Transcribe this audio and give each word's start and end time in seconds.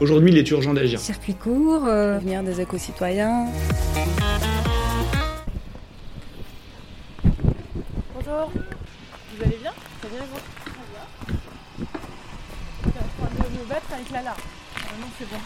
Aujourd'hui, 0.00 0.30
il 0.30 0.38
est 0.38 0.48
urgent 0.52 0.74
d'agir. 0.74 1.00
Circuit 1.00 1.34
court, 1.34 1.84
euh, 1.86 2.20
venir 2.20 2.44
des 2.44 2.60
éco-citoyens. 2.60 3.46
Bonjour, 8.14 8.52
vous 8.52 9.42
allez 9.44 9.56
bien? 9.56 9.72
Ça 10.00 10.08
bien 10.08 10.24
vous? 10.30 10.38
Très 10.64 10.72
bien. 10.92 11.88
En 12.86 13.26
train 13.26 13.50
de 13.50 13.58
me 13.58 13.68
battre 13.68 13.92
avec 13.92 14.10
Lala. 14.10 14.36
Non, 15.00 15.06
c'est 15.18 15.28
bon. 15.28 15.40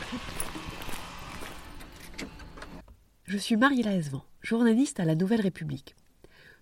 Je 3.24 3.38
suis 3.38 3.56
Marie 3.56 3.80
Esvan, 3.80 4.22
journaliste 4.42 5.00
à 5.00 5.06
la 5.06 5.14
Nouvelle 5.14 5.40
République. 5.40 5.96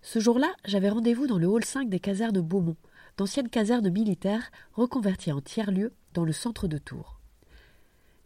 Ce 0.00 0.20
jour-là, 0.20 0.52
j'avais 0.64 0.90
rendez-vous 0.90 1.26
dans 1.26 1.38
le 1.38 1.48
hall 1.48 1.64
5 1.64 1.88
des 1.88 1.98
casernes 1.98 2.32
de 2.32 2.40
Beaumont, 2.40 2.76
d'anciennes 3.16 3.48
casernes 3.48 3.90
militaires 3.90 4.52
reconverties 4.74 5.32
en 5.32 5.40
tiers-lieu 5.40 5.92
dans 6.14 6.24
le 6.24 6.32
centre 6.32 6.68
de 6.68 6.78
Tours 6.78 7.19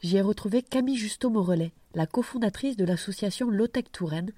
j'y 0.02 0.16
ai 0.16 0.20
retrouvé 0.20 0.62
Camille 0.62 0.96
Justo-Morellet, 0.96 1.72
la 1.94 2.06
cofondatrice 2.06 2.76
de 2.76 2.84
l'association 2.84 3.50
Lotech 3.50 3.90
Touraine, 3.92 4.32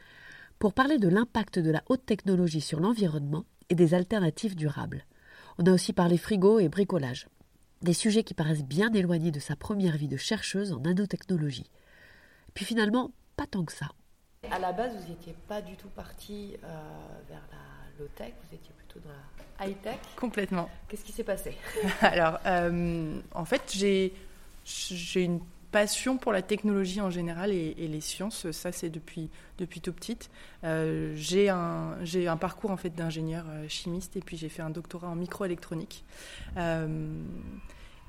pour 0.58 0.72
parler 0.72 0.98
de 0.98 1.08
l'impact 1.08 1.58
de 1.58 1.70
la 1.70 1.82
haute 1.88 2.06
technologie 2.06 2.60
sur 2.60 2.80
l'environnement 2.80 3.44
et 3.68 3.74
des 3.74 3.94
alternatives 3.94 4.56
durables. 4.56 5.04
On 5.58 5.66
a 5.66 5.72
aussi 5.72 5.92
parlé 5.92 6.18
frigo 6.18 6.58
et 6.58 6.68
bricolage, 6.68 7.28
des 7.82 7.92
sujets 7.92 8.24
qui 8.24 8.34
paraissent 8.34 8.64
bien 8.64 8.92
éloignés 8.92 9.30
de 9.30 9.40
sa 9.40 9.56
première 9.56 9.96
vie 9.96 10.08
de 10.08 10.16
chercheuse 10.16 10.72
en 10.72 10.80
nanotechnologie. 10.80 11.70
Puis 12.54 12.64
finalement, 12.64 13.12
pas 13.36 13.46
tant 13.46 13.64
que 13.64 13.72
ça. 13.72 13.90
À 14.50 14.58
la 14.58 14.72
base, 14.72 14.92
vous 14.96 15.08
n'étiez 15.10 15.34
pas 15.48 15.60
du 15.60 15.76
tout 15.76 15.88
parti 15.88 16.56
euh, 16.62 16.66
vers 17.28 17.42
la 17.50 17.98
low-tech, 17.98 18.32
vous 18.48 18.54
étiez 18.54 18.72
plutôt 18.76 19.00
dans 19.00 19.10
la 19.10 19.66
high-tech. 19.66 19.98
Complètement. 20.16 20.68
Qu'est-ce 20.88 21.04
qui 21.04 21.12
s'est 21.12 21.24
passé? 21.24 21.56
Alors, 22.00 22.38
euh, 22.46 23.20
en 23.34 23.44
fait, 23.44 23.62
j'ai 23.74 24.14
une 25.14 25.40
passion 25.76 26.16
pour 26.16 26.32
la 26.32 26.42
technologie 26.42 27.00
en 27.00 27.10
général 27.10 27.52
et, 27.52 27.74
les 27.74 28.00
sciences, 28.00 28.50
ça 28.50 28.72
c'est 28.72 28.88
depuis, 28.88 29.28
depuis 29.58 29.80
tout 29.80 29.92
petite. 29.92 30.30
Euh, 30.64 31.12
j'ai 31.16 31.48
un, 31.50 31.96
un, 32.00 32.36
parcours 32.36 32.70
en 32.70 32.76
fait 32.76 32.94
d'ingénieur 32.94 33.44
euh, 33.48 33.66
chimiste 33.68 34.16
et 34.16 34.20
puis 34.20 34.36
j'ai 34.36 34.48
fait 34.48 34.62
un 34.62 34.70
doctorat 34.70 35.08
en 35.08 35.16
microélectronique. 35.16 36.04
Euh, 36.56 37.08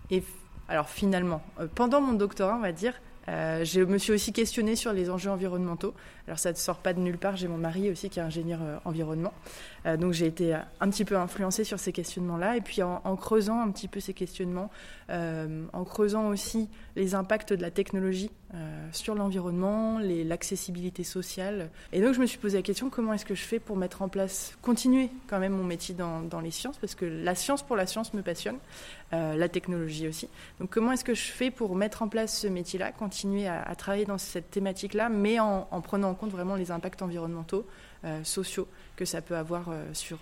et 0.09 0.23
alors 0.69 0.89
finalement, 0.89 1.41
pendant 1.75 2.01
mon 2.01 2.13
doctorat, 2.13 2.55
on 2.55 2.61
va 2.61 2.71
dire, 2.71 2.93
je 3.27 3.83
me 3.83 3.97
suis 3.97 4.13
aussi 4.13 4.33
questionnée 4.33 4.75
sur 4.75 4.93
les 4.93 5.09
enjeux 5.09 5.29
environnementaux. 5.29 5.93
Alors 6.27 6.39
ça 6.39 6.51
ne 6.51 6.57
sort 6.57 6.77
pas 6.77 6.93
de 6.93 6.99
nulle 6.99 7.17
part, 7.17 7.35
j'ai 7.35 7.47
mon 7.47 7.57
mari 7.57 7.89
aussi 7.89 8.09
qui 8.09 8.19
est 8.19 8.23
ingénieur 8.23 8.59
environnement. 8.85 9.33
donc 9.99 10.13
j'ai 10.13 10.27
été 10.27 10.53
un 10.53 10.89
petit 10.89 11.05
peu 11.05 11.17
influencée 11.17 11.63
sur 11.63 11.79
ces 11.79 11.91
questionnements-là. 11.91 12.57
Et 12.57 12.61
puis 12.61 12.83
en, 12.83 13.01
en, 13.03 13.15
creusant 13.15 13.61
un 13.61 13.71
petit 13.71 13.87
peu 13.87 13.99
ces 13.99 14.13
questionnements, 14.13 14.69
en 15.09 15.83
creusant 15.83 16.27
aussi 16.27 16.69
les 16.95 17.15
impacts 17.15 17.53
de 17.53 17.61
la 17.61 17.71
technologie 17.71 18.31
euh, 18.53 18.87
sur 18.93 19.13
l'environnement, 19.13 19.99
l'accessibilité 19.99 21.03
sociale. 21.03 21.69
Et 21.91 21.99
donc 21.99 22.13
je 22.13 22.21
me 22.21 22.25
suis 22.25 22.37
posé 22.37 22.57
la 22.57 22.61
question 22.61 22.89
comment 22.89 23.11
est-ce 23.11 23.25
que 23.25 23.35
je 23.35 23.43
fais 23.43 23.59
pour 23.59 23.75
mettre 23.75 24.01
en 24.01 24.07
place, 24.07 24.57
continuer 24.61 25.09
quand 25.27 25.39
même 25.39 25.51
mon 25.51 25.65
métier 25.65 25.93
dans, 25.93 26.39
les 26.41 26.51
sciences, 26.51 26.77
parce 26.77 26.95
que 26.95 27.03
la 27.03 27.35
science 27.35 27.61
pour 27.61 27.75
la 27.75 27.85
science 27.85 28.13
me 28.13 28.21
passionne, 28.21 28.57
euh, 29.11 29.35
la 29.35 29.49
technologie 29.49 30.07
aussi. 30.07 30.29
Donc 30.61 30.69
comment 30.69 30.93
est-ce 30.93 31.03
que 31.03 31.13
je 31.13 31.29
fais 31.29 31.51
pour 31.51 31.75
mettre 31.75 32.03
en 32.03 32.07
place 32.07 32.39
ce 32.39 32.47
métier-là, 32.47 32.93
continuer 32.93 33.47
à, 33.47 33.75
travailler 33.75 34.05
dans 34.05 34.17
cette 34.17 34.49
thématique-là, 34.49 35.09
mais 35.09 35.41
en, 35.41 35.67
en, 35.69 35.81
prenant 35.81 36.09
en 36.11 36.15
compte 36.15 36.31
vraiment 36.31 36.55
les 36.55 36.71
impacts 36.71 37.01
environnementaux, 37.01 37.67
euh, 38.05 38.23
sociaux 38.23 38.69
que 38.95 39.03
ça 39.03 39.21
peut 39.21 39.35
avoir 39.35 39.69
sur 39.91 40.19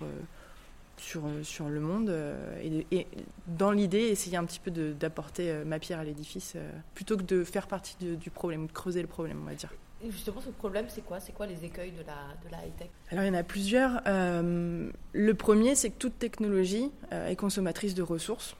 sur, 0.96 1.26
euh, 1.26 1.42
sur 1.42 1.68
le 1.68 1.80
monde 1.80 2.08
euh, 2.08 2.80
et, 2.90 3.06
dans 3.46 3.70
l'idée 3.70 4.00
essayer 4.00 4.36
un 4.36 4.44
petit 4.44 4.60
peu 4.60 4.70
d'apporter 4.70 5.50
euh, 5.50 5.64
ma 5.64 5.78
pierre 5.78 6.00
à 6.00 6.04
l'édifice 6.04 6.56
plutôt 6.94 7.16
que 7.16 7.22
de 7.22 7.44
faire 7.44 7.66
partie 7.66 7.96
du 8.00 8.30
problème, 8.30 8.66
de 8.66 8.72
creuser 8.72 9.02
le 9.02 9.08
problème 9.08 9.38
on 9.42 9.46
va 9.46 9.54
dire. 9.54 9.72
Et 10.04 10.10
justement 10.10 10.40
ce 10.40 10.50
problème 10.50 10.86
c'est 10.88 11.04
quoi? 11.04 11.20
C'est 11.20 11.32
quoi 11.32 11.46
les 11.46 11.64
écueils 11.64 11.92
de 11.92 12.00
la, 12.00 12.34
de 12.44 12.50
la 12.50 12.66
high-tech? 12.66 12.88
Alors 13.10 13.24
il 13.24 13.28
y 13.28 13.30
en 13.30 13.34
a 13.34 13.42
plusieurs. 13.42 14.02
le 14.06 15.34
premier 15.34 15.74
c'est 15.74 15.90
que 15.90 15.98
toute 15.98 16.18
technologie 16.18 16.90
est 17.10 17.36
consommatrice 17.36 17.94
de 17.94 18.02
ressources 18.02 18.56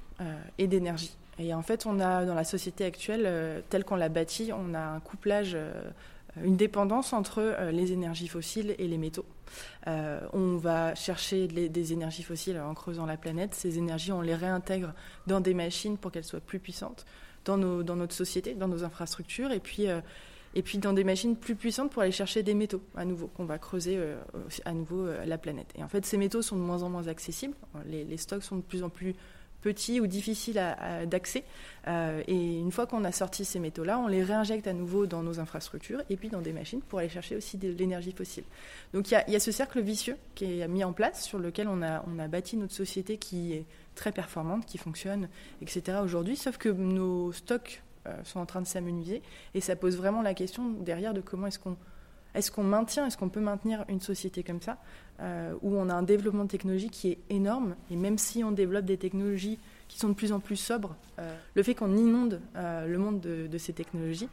et 0.58 0.66
d'énergie. 0.66 1.16
Et 1.38 1.52
en 1.52 1.62
fait 1.62 1.84
on 1.86 2.00
a 2.00 2.24
dans 2.24 2.34
la 2.34 2.44
société 2.44 2.84
actuelle 2.84 3.62
telle 3.68 3.84
qu'on 3.84 3.96
l'a 3.96 4.08
bâtie, 4.08 4.50
on 4.52 4.72
a 4.74 4.80
un 4.80 5.00
couplage 5.00 5.56
une 6.42 6.56
dépendance 6.56 7.12
entre 7.12 7.70
les 7.70 7.92
énergies 7.92 8.28
fossiles 8.28 8.74
et 8.78 8.88
les 8.88 8.98
métaux. 8.98 9.26
Euh, 9.86 10.20
on 10.32 10.56
va 10.56 10.94
chercher 10.94 11.46
des 11.48 11.92
énergies 11.92 12.22
fossiles 12.22 12.58
en 12.58 12.74
creusant 12.74 13.06
la 13.06 13.16
planète. 13.16 13.54
Ces 13.54 13.78
énergies, 13.78 14.12
on 14.12 14.20
les 14.20 14.34
réintègre 14.34 14.92
dans 15.26 15.40
des 15.40 15.54
machines 15.54 15.98
pour 15.98 16.12
qu'elles 16.12 16.24
soient 16.24 16.40
plus 16.40 16.58
puissantes 16.58 17.04
dans, 17.44 17.56
notre 17.56 18.14
société, 18.14 18.54
dans 18.54 18.66
nos 18.66 18.82
infrastructures, 18.82 19.52
et 19.52 19.60
puis, 19.60 19.88
euh, 19.88 20.00
et 20.54 20.62
puis 20.62 20.78
dans 20.78 20.92
des 20.92 21.04
machines 21.04 21.36
plus 21.36 21.54
puissantes 21.54 21.92
pour 21.92 22.02
aller 22.02 22.10
chercher 22.10 22.42
des 22.42 22.54
métaux 22.54 22.82
à 22.96 23.04
nouveau, 23.04 23.28
qu'on 23.28 23.44
va 23.44 23.58
creuser 23.58 24.00
à 24.64 24.72
nouveau 24.72 25.06
la 25.24 25.38
planète. 25.38 25.68
Et 25.76 25.84
en 25.84 25.88
fait, 25.88 26.04
ces 26.04 26.16
métaux 26.16 26.42
sont 26.42 26.56
de 26.56 26.62
moins 26.62 26.82
en 26.82 26.90
moins 26.90 27.06
accessibles. 27.06 27.54
Les, 27.86 28.04
les 28.04 28.16
stocks 28.16 28.42
sont 28.42 28.56
de 28.56 28.62
plus 28.62 28.82
en 28.82 28.88
plus 28.88 29.14
petits 29.66 30.00
ou 30.00 30.06
difficiles 30.06 30.62
d'accès. 31.06 31.42
Euh, 31.88 32.22
et 32.28 32.58
une 32.60 32.70
fois 32.70 32.86
qu'on 32.86 33.02
a 33.02 33.10
sorti 33.10 33.44
ces 33.44 33.58
métaux-là, 33.58 33.98
on 33.98 34.06
les 34.06 34.22
réinjecte 34.22 34.68
à 34.68 34.72
nouveau 34.72 35.06
dans 35.06 35.24
nos 35.24 35.40
infrastructures 35.40 36.02
et 36.08 36.16
puis 36.16 36.28
dans 36.28 36.40
des 36.40 36.52
machines 36.52 36.80
pour 36.80 37.00
aller 37.00 37.08
chercher 37.08 37.34
aussi 37.34 37.56
de 37.56 37.72
l'énergie 37.72 38.12
fossile. 38.12 38.44
Donc 38.94 39.10
il 39.10 39.24
y, 39.26 39.34
a 39.34 39.40
ce 39.40 39.50
cercle 39.50 39.80
vicieux 39.80 40.16
qui 40.36 40.60
est 40.60 40.68
mis 40.68 40.84
en 40.84 40.92
place, 40.92 41.24
sur 41.24 41.40
lequel 41.40 41.66
on 41.66 41.82
a, 41.82 42.04
on 42.06 42.20
a 42.20 42.28
bâti 42.28 42.56
notre 42.56 42.74
société 42.74 43.16
qui 43.16 43.54
est 43.54 43.64
très 43.96 44.12
performante, 44.12 44.66
qui 44.66 44.78
fonctionne, 44.78 45.28
etc. 45.62 45.98
aujourd'hui, 46.00 46.36
sauf 46.36 46.58
que 46.58 46.68
nos 46.68 47.32
stocks 47.32 47.82
euh, 48.06 48.12
sont 48.22 48.38
en 48.38 48.46
train 48.46 48.62
de 48.62 48.68
s'amenuiser 48.68 49.20
et 49.54 49.60
ça 49.60 49.74
pose 49.74 49.96
vraiment 49.96 50.22
la 50.22 50.34
question 50.34 50.70
derrière 50.70 51.12
de 51.12 51.20
comment 51.20 51.48
est-ce 51.48 51.58
qu'on 51.58 51.76
est-ce 52.36 52.50
qu'on 52.50 52.62
maintient, 52.62 53.06
est-ce 53.06 53.16
qu'on 53.16 53.28
peut 53.28 53.40
maintenir 53.40 53.84
une 53.88 54.00
société 54.00 54.42
comme 54.42 54.60
ça, 54.60 54.78
euh, 55.20 55.54
où 55.62 55.76
on 55.76 55.88
a 55.88 55.94
un 55.94 56.02
développement 56.02 56.46
technologique 56.46 56.92
qui 56.92 57.10
est 57.12 57.18
énorme, 57.30 57.74
et 57.90 57.96
même 57.96 58.18
si 58.18 58.44
on 58.44 58.52
développe 58.52 58.84
des 58.84 58.98
technologies 58.98 59.58
qui 59.88 59.98
sont 59.98 60.08
de 60.08 60.14
plus 60.14 60.32
en 60.32 60.40
plus 60.40 60.56
sobres, 60.56 60.94
euh, 61.18 61.34
le 61.54 61.62
fait 61.62 61.74
qu'on 61.74 61.96
inonde 61.96 62.40
euh, 62.56 62.86
le 62.86 62.98
monde 62.98 63.20
de, 63.20 63.58
ces 63.58 63.72
technologies, 63.72 64.28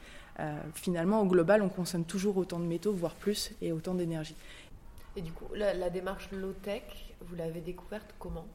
finalement, 0.74 1.22
au 1.22 1.26
global, 1.26 1.62
on 1.62 1.70
consomme 1.70 2.06
toujours 2.06 2.38
autant 2.38 2.60
de 2.60 2.66
métaux, 2.66 2.92
voire 2.92 3.14
plus, 3.14 3.52
et 3.62 3.72
autant 3.72 3.94
d'énergie. 3.94 4.36
Et 5.16 5.22
du 5.22 5.32
coup, 5.32 5.46
la, 5.54 5.90
démarche 5.92 6.30
low-tech, 6.32 6.82
vous 7.22 7.36
l'avez 7.36 7.62
découverte 7.62 8.16
comment? 8.18 8.46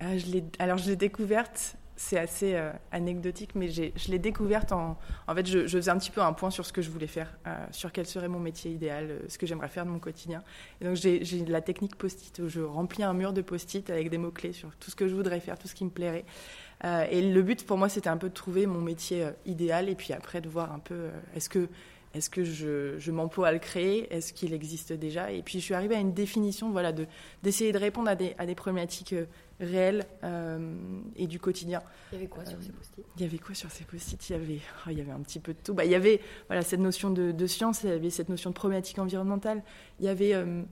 Je 0.00 0.40
Alors, 0.58 0.78
je 0.78 0.90
l'ai 0.90 0.96
découverte 0.96 1.76
c'est 1.96 2.18
assez 2.18 2.54
euh, 2.54 2.70
anecdotique, 2.92 3.54
mais 3.54 3.68
je 3.68 4.10
l'ai 4.10 4.18
découverte 4.18 4.72
en. 4.72 4.98
En 5.26 5.34
fait, 5.34 5.46
je, 5.46 5.66
faisais 5.66 5.90
un 5.90 5.98
petit 5.98 6.10
peu 6.10 6.20
un 6.20 6.32
point 6.34 6.50
sur 6.50 6.64
ce 6.66 6.72
que 6.72 6.82
je 6.82 6.90
voulais 6.90 7.06
faire, 7.06 7.36
euh, 7.46 7.56
sur 7.70 7.90
quel 7.90 8.06
serait 8.06 8.28
mon 8.28 8.38
métier 8.38 8.70
idéal, 8.70 9.10
euh, 9.10 9.18
ce 9.28 9.38
que 9.38 9.46
j'aimerais 9.46 9.68
faire 9.68 9.86
de 9.86 9.90
mon 9.90 9.98
quotidien. 9.98 10.42
Et 10.80 10.84
donc, 10.84 10.94
j'ai 10.94 11.22
la 11.46 11.62
technique 11.62 11.96
post-it 11.96 12.38
où 12.40 12.48
je 12.48 12.60
remplis 12.60 13.02
un 13.02 13.14
mur 13.14 13.32
de 13.32 13.40
post-it 13.40 13.88
avec 13.90 14.10
des 14.10 14.18
mots-clés 14.18 14.52
sur 14.52 14.76
tout 14.76 14.90
ce 14.90 14.96
que 14.96 15.08
je 15.08 15.14
voudrais 15.14 15.40
faire, 15.40 15.58
tout 15.58 15.68
ce 15.68 15.74
qui 15.74 15.84
me 15.84 15.90
plairait. 15.90 16.24
et 16.84 17.22
le 17.22 17.42
but 17.42 17.66
pour 17.66 17.78
moi, 17.78 17.88
c'était 17.88 18.10
un 18.10 18.18
peu 18.18 18.28
de 18.28 18.34
trouver 18.34 18.66
mon 18.66 18.80
métier 18.80 19.28
idéal 19.46 19.88
et 19.88 19.94
puis 19.94 20.12
après 20.12 20.40
de 20.40 20.48
voir 20.48 20.72
un 20.72 20.78
peu 20.78 21.08
est-ce 21.34 21.48
que 21.48 21.68
est-ce 22.16 22.30
que 22.30 22.44
je, 22.44 23.10
m'emploie 23.10 23.48
à 23.48 23.52
le 23.52 23.58
créer? 23.58 24.12
Est-ce 24.12 24.32
qu'il 24.32 24.54
existe 24.54 24.92
déjà? 24.94 25.30
Et 25.32 25.42
puis 25.42 25.60
je 25.60 25.64
suis 25.64 25.74
arrivée 25.74 25.96
à 25.96 26.00
une 26.00 26.14
définition 26.14 26.70
voilà, 26.70 26.92
d'essayer 27.42 27.72
de, 27.72 27.78
répondre 27.78 28.08
à 28.08 28.14
des, 28.14 28.34
à 28.38 28.46
des 28.46 28.54
problématiques 28.54 29.12
euh, 29.12 29.26
réelles 29.60 30.06
euh, 30.24 30.74
et 31.16 31.26
du 31.26 31.38
quotidien. 31.38 31.82
Il 32.12 32.16
y 32.16 32.18
avait 32.18 32.26
quoi 32.26 32.46
sur 32.46 32.58
ces 32.62 32.72
post-it? 32.72 33.04
Il 33.16 33.22
y 33.22 33.24
avait 33.26 33.38
quoi 33.38 33.54
sur 33.54 33.70
ces 33.70 33.84
post-it? 33.84 34.30
Il, 34.30 34.32
y 34.32 34.36
avait, 34.36 34.60
oh, 34.86 34.90
il 34.90 34.98
y 34.98 35.00
avait 35.02 35.12
un 35.12 35.20
petit 35.20 35.40
peu 35.40 35.52
de 35.52 35.58
tout. 35.62 35.74
Bah, 35.74 35.84
il 35.84 35.90
y 35.90 35.94
avait 35.94 36.20
voilà, 36.46 36.62
cette 36.62 36.80
notion 36.80 37.10
de, 37.10 37.46
science, 37.46 37.82
il 37.82 37.90
y 37.90 37.92
avait 37.92 38.08
cette 38.08 38.30
notion 38.30 38.48
de 38.48 38.54
problématique 38.54 38.98
environnementale, 38.98 39.62
il 40.00 40.06
y 40.06 40.08
avait... 40.08 40.34
Euh, 40.34 40.62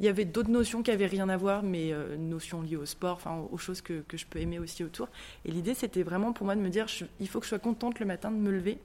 il 0.00 0.06
y 0.06 0.08
avait 0.08 0.24
d'autres 0.24 0.50
notions 0.50 0.82
qui 0.82 0.90
avaient 0.90 1.06
rien 1.06 1.28
à 1.28 1.36
voir, 1.36 1.62
mais 1.62 1.92
notions 2.18 2.62
liées 2.62 2.74
au 2.74 2.84
sport, 2.84 3.14
enfin 3.14 3.46
aux 3.52 3.58
choses 3.58 3.80
que, 3.80 4.00
que, 4.00 4.16
je 4.16 4.26
peux 4.26 4.40
aimer 4.40 4.58
aussi 4.58 4.82
autour. 4.82 5.08
Et 5.44 5.52
l'idée, 5.52 5.72
c'était 5.72 6.02
vraiment 6.02 6.32
pour 6.32 6.46
moi 6.46 6.56
de 6.56 6.60
me 6.60 6.68
dire, 6.68 6.86
il 7.20 7.28
faut 7.28 7.38
que 7.38 7.44
je 7.44 7.50
sois 7.50 7.60
contente 7.60 8.00
le 8.00 8.06
matin 8.06 8.32
de 8.32 8.36
me 8.36 8.50
lever, 8.50 8.80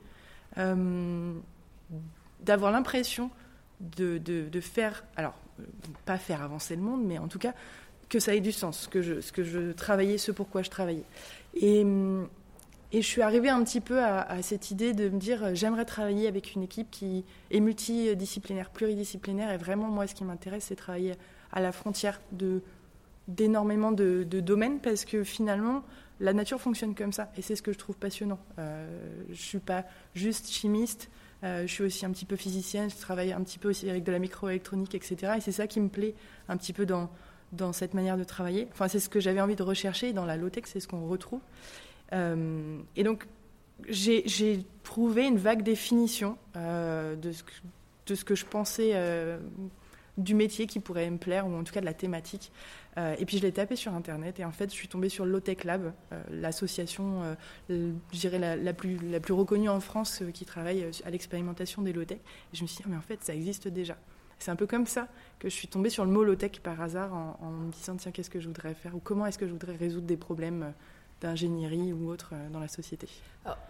d'avoir 2.42 2.72
l'impression 2.72 3.30
de, 3.80 4.18
de, 4.18 4.60
faire, 4.60 5.04
alors 5.16 5.36
pas 6.06 6.18
faire 6.18 6.42
avancer 6.42 6.76
le 6.76 6.82
monde, 6.82 7.04
mais 7.04 7.18
en 7.18 7.28
tout 7.28 7.40
cas 7.40 7.54
que 8.10 8.20
ça 8.20 8.34
ait 8.34 8.42
du 8.42 8.52
sens, 8.52 8.88
que 8.88 9.02
je, 9.02 9.22
ce 9.22 9.32
que 9.32 9.44
je 9.44 9.72
travaillais, 9.72 10.18
ce 10.18 10.32
pourquoi 10.32 10.64
je 10.64 10.70
travaillais. 10.70 11.06
Et, 11.54 11.86
et 12.92 13.02
je 13.04 13.08
suis 13.08 13.22
arrivée 13.22 13.50
un 13.50 13.64
petit 13.64 13.82
peu 13.82 14.04
à, 14.04 14.42
cette 14.42 14.72
idée 14.72 14.94
de 14.94 15.10
me 15.10 15.20
dire 15.20 15.54
j'aimerais 15.54 15.86
travailler 15.86 16.28
avec 16.28 16.56
une 16.56 16.64
équipe 16.64 16.90
qui 16.90 17.24
est 17.52 17.60
multidisciplinaire, 17.60 18.72
pluridisciplinaire. 18.72 19.52
Et 19.52 19.58
vraiment, 19.58 19.90
moi, 19.90 20.08
ce 20.08 20.16
qui 20.16 20.24
m'intéresse, 20.24 20.66
c'est 20.66 20.76
travailler 20.76 21.14
à 21.52 21.62
la 21.62 21.72
frontière 21.72 22.20
de 22.32 22.62
d'énormément 23.28 23.92
de, 23.92 24.24
domaines 24.24 24.80
parce 24.80 25.06
que 25.06 25.24
finalement, 25.24 25.84
la 26.20 26.34
nature 26.34 26.60
fonctionne 26.60 26.96
comme 26.96 27.14
ça. 27.14 27.32
Et 27.38 27.44
c'est 27.44 27.56
ce 27.56 27.62
que 27.62 27.72
je 27.72 27.78
trouve 27.78 27.96
passionnant. 27.96 28.40
Euh, 28.58 28.88
je 29.30 29.40
suis 29.40 29.60
pas 29.60 29.86
juste 30.16 30.50
chimiste. 30.50 31.12
Euh, 31.44 31.62
je 31.66 31.74
suis 31.74 31.84
aussi 31.84 32.06
un 32.06 32.12
petit 32.12 32.26
peu 32.26 32.36
physicienne, 32.36 32.90
je 32.90 32.98
travaille 32.98 33.32
un 33.32 33.42
petit 33.42 33.60
peu 33.60 33.70
aussi 33.70 33.90
avec 33.90 34.04
de 34.04 34.12
la 34.12 34.20
microélectronique, 34.20 34.94
etc. 34.96 35.34
Et 35.38 35.42
c'est 35.42 35.52
ça 35.52 35.68
qui 35.68 35.80
me 35.80 35.90
plaît 35.90 36.14
un 36.50 36.58
petit 36.58 36.74
peu 36.74 36.86
dans, 36.86 37.10
dans 37.54 37.72
cette 37.72 37.94
manière 37.94 38.18
de 38.18 38.24
travailler. 38.24 38.68
Enfin, 38.72 38.88
c'est 38.88 39.00
ce 39.00 39.10
que 39.10 39.20
j'avais 39.20 39.42
envie 39.42 39.56
de 39.56 39.64
rechercher. 39.64 40.12
Dans 40.14 40.26
la 40.26 40.36
low-tech, 40.36 40.64
c'est 40.66 40.80
ce 40.80 40.88
qu'on 40.88 41.08
retrouve. 41.08 41.42
Euh, 42.14 42.80
et 42.96 43.04
donc, 43.04 43.26
j'ai 43.88 44.66
trouvé 44.84 45.28
une 45.28 45.38
vague 45.38 45.64
définition 45.64 46.38
euh, 46.58 47.16
de, 47.16 47.32
ce 47.32 47.44
que, 47.44 47.52
de, 48.08 48.16
ce 48.16 48.26
que, 48.26 48.36
je 48.36 48.46
pensais 48.46 48.94
du 50.24 50.36
métier 50.36 50.68
qui 50.68 50.80
pourrait 50.80 51.10
me 51.10 51.18
plaire, 51.18 51.48
ou 51.48 51.56
en 51.56 51.63
tout 51.63 51.74
cas 51.74 51.81
de 51.81 51.86
la 51.86 51.94
thématique. 51.94 52.51
et 52.98 53.25
puis 53.25 53.38
je 53.38 53.44
l'ai 53.44 53.51
tapé 53.51 53.75
sur 53.75 53.94
Internet, 53.94 54.39
et 54.39 54.45
en 54.45 54.51
fait, 54.51 54.69
je 54.69 54.75
suis 54.75 54.88
tombée 54.88 55.10
sur 55.10 55.25
Low-Tech 55.25 55.63
Lab, 55.63 55.94
l'association, 56.31 57.36
je 57.69 57.94
dirais, 58.12 58.39
la, 58.39 58.56
la, 58.56 58.74
plus, 58.74 58.98
la 59.10 59.19
plus 59.19 59.33
reconnue 59.33 59.69
en 59.69 59.80
France 59.80 60.24
qui 60.33 60.45
travaille 60.45 60.86
à 61.06 61.10
l'expérimentation 61.10 61.81
des 61.81 61.94
low-tech. 61.94 62.19
Et 62.54 62.57
je 62.57 62.63
me 62.63 62.68
suis 62.68 62.77
dit, 62.77 62.83
ah, 62.86 62.89
mais 62.89 62.98
en 62.98 63.01
fait, 63.01 63.24
ça 63.24 63.33
existe 63.33 63.68
déjà. 63.68 63.98
C'est 64.39 64.51
un 64.51 64.56
peu 64.56 64.68
comme 64.68 64.88
ça 64.88 65.07
que 65.38 65.50
je 65.50 65.54
suis 65.54 65.68
tombée 65.68 65.89
sur 65.89 66.06
le 66.06 66.12
mot 66.12 66.24
low-tech 66.24 66.62
par 66.63 66.81
hasard 66.81 67.13
en, 67.13 67.38
en, 67.42 67.51
me 67.51 67.71
disant, 67.71 67.95
tiens, 67.98 68.12
qu'est-ce 68.12 68.30
que 68.30 68.39
je 68.39 68.48
voudrais 68.48 68.74
faire, 68.74 68.95
ou 68.95 69.00
comment 69.00 69.25
est-ce 69.25 69.38
que 69.38 69.48
je 69.48 69.51
voudrais 69.51 69.75
résoudre 69.75 70.07
des 70.07 70.18
problèmes 70.18 70.74
d'ingénierie 71.21 71.94
ou 71.94 72.10
autre 72.10 72.31
euh, 72.33 72.50
dans 72.50 72.60
la 72.60 72.68
société. 72.68 73.07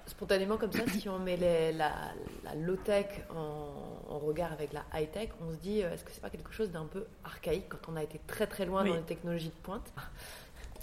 spontanément 0.05 0.57
comme 0.57 0.71
ça, 0.71 0.85
si 0.87 1.09
on 1.09 1.19
met 1.19 1.37
la, 1.37 1.91
low-tech 2.55 3.05
en, 3.35 4.19
regard 4.19 4.51
avec 4.51 4.73
la 4.73 4.83
high-tech, 4.93 5.29
on 5.41 5.51
se 5.51 5.57
dit, 5.57 5.81
euh, 5.81 5.93
est-ce 5.93 6.03
que 6.03 6.11
c'est 6.11 6.21
pas 6.21 6.29
quelque 6.29 6.51
chose 6.51 6.71
d'un 6.71 6.85
peu 6.85 7.05
archaïque 7.23 7.69
quand 7.69 7.91
on 7.91 7.95
a 7.95 8.03
été 8.03 8.19
très 8.27 8.47
très 8.47 8.65
loin 8.65 8.83
dans 8.83 8.93
les 8.93 9.01
technologies 9.01 9.49
de 9.49 9.63
pointe? 9.63 9.93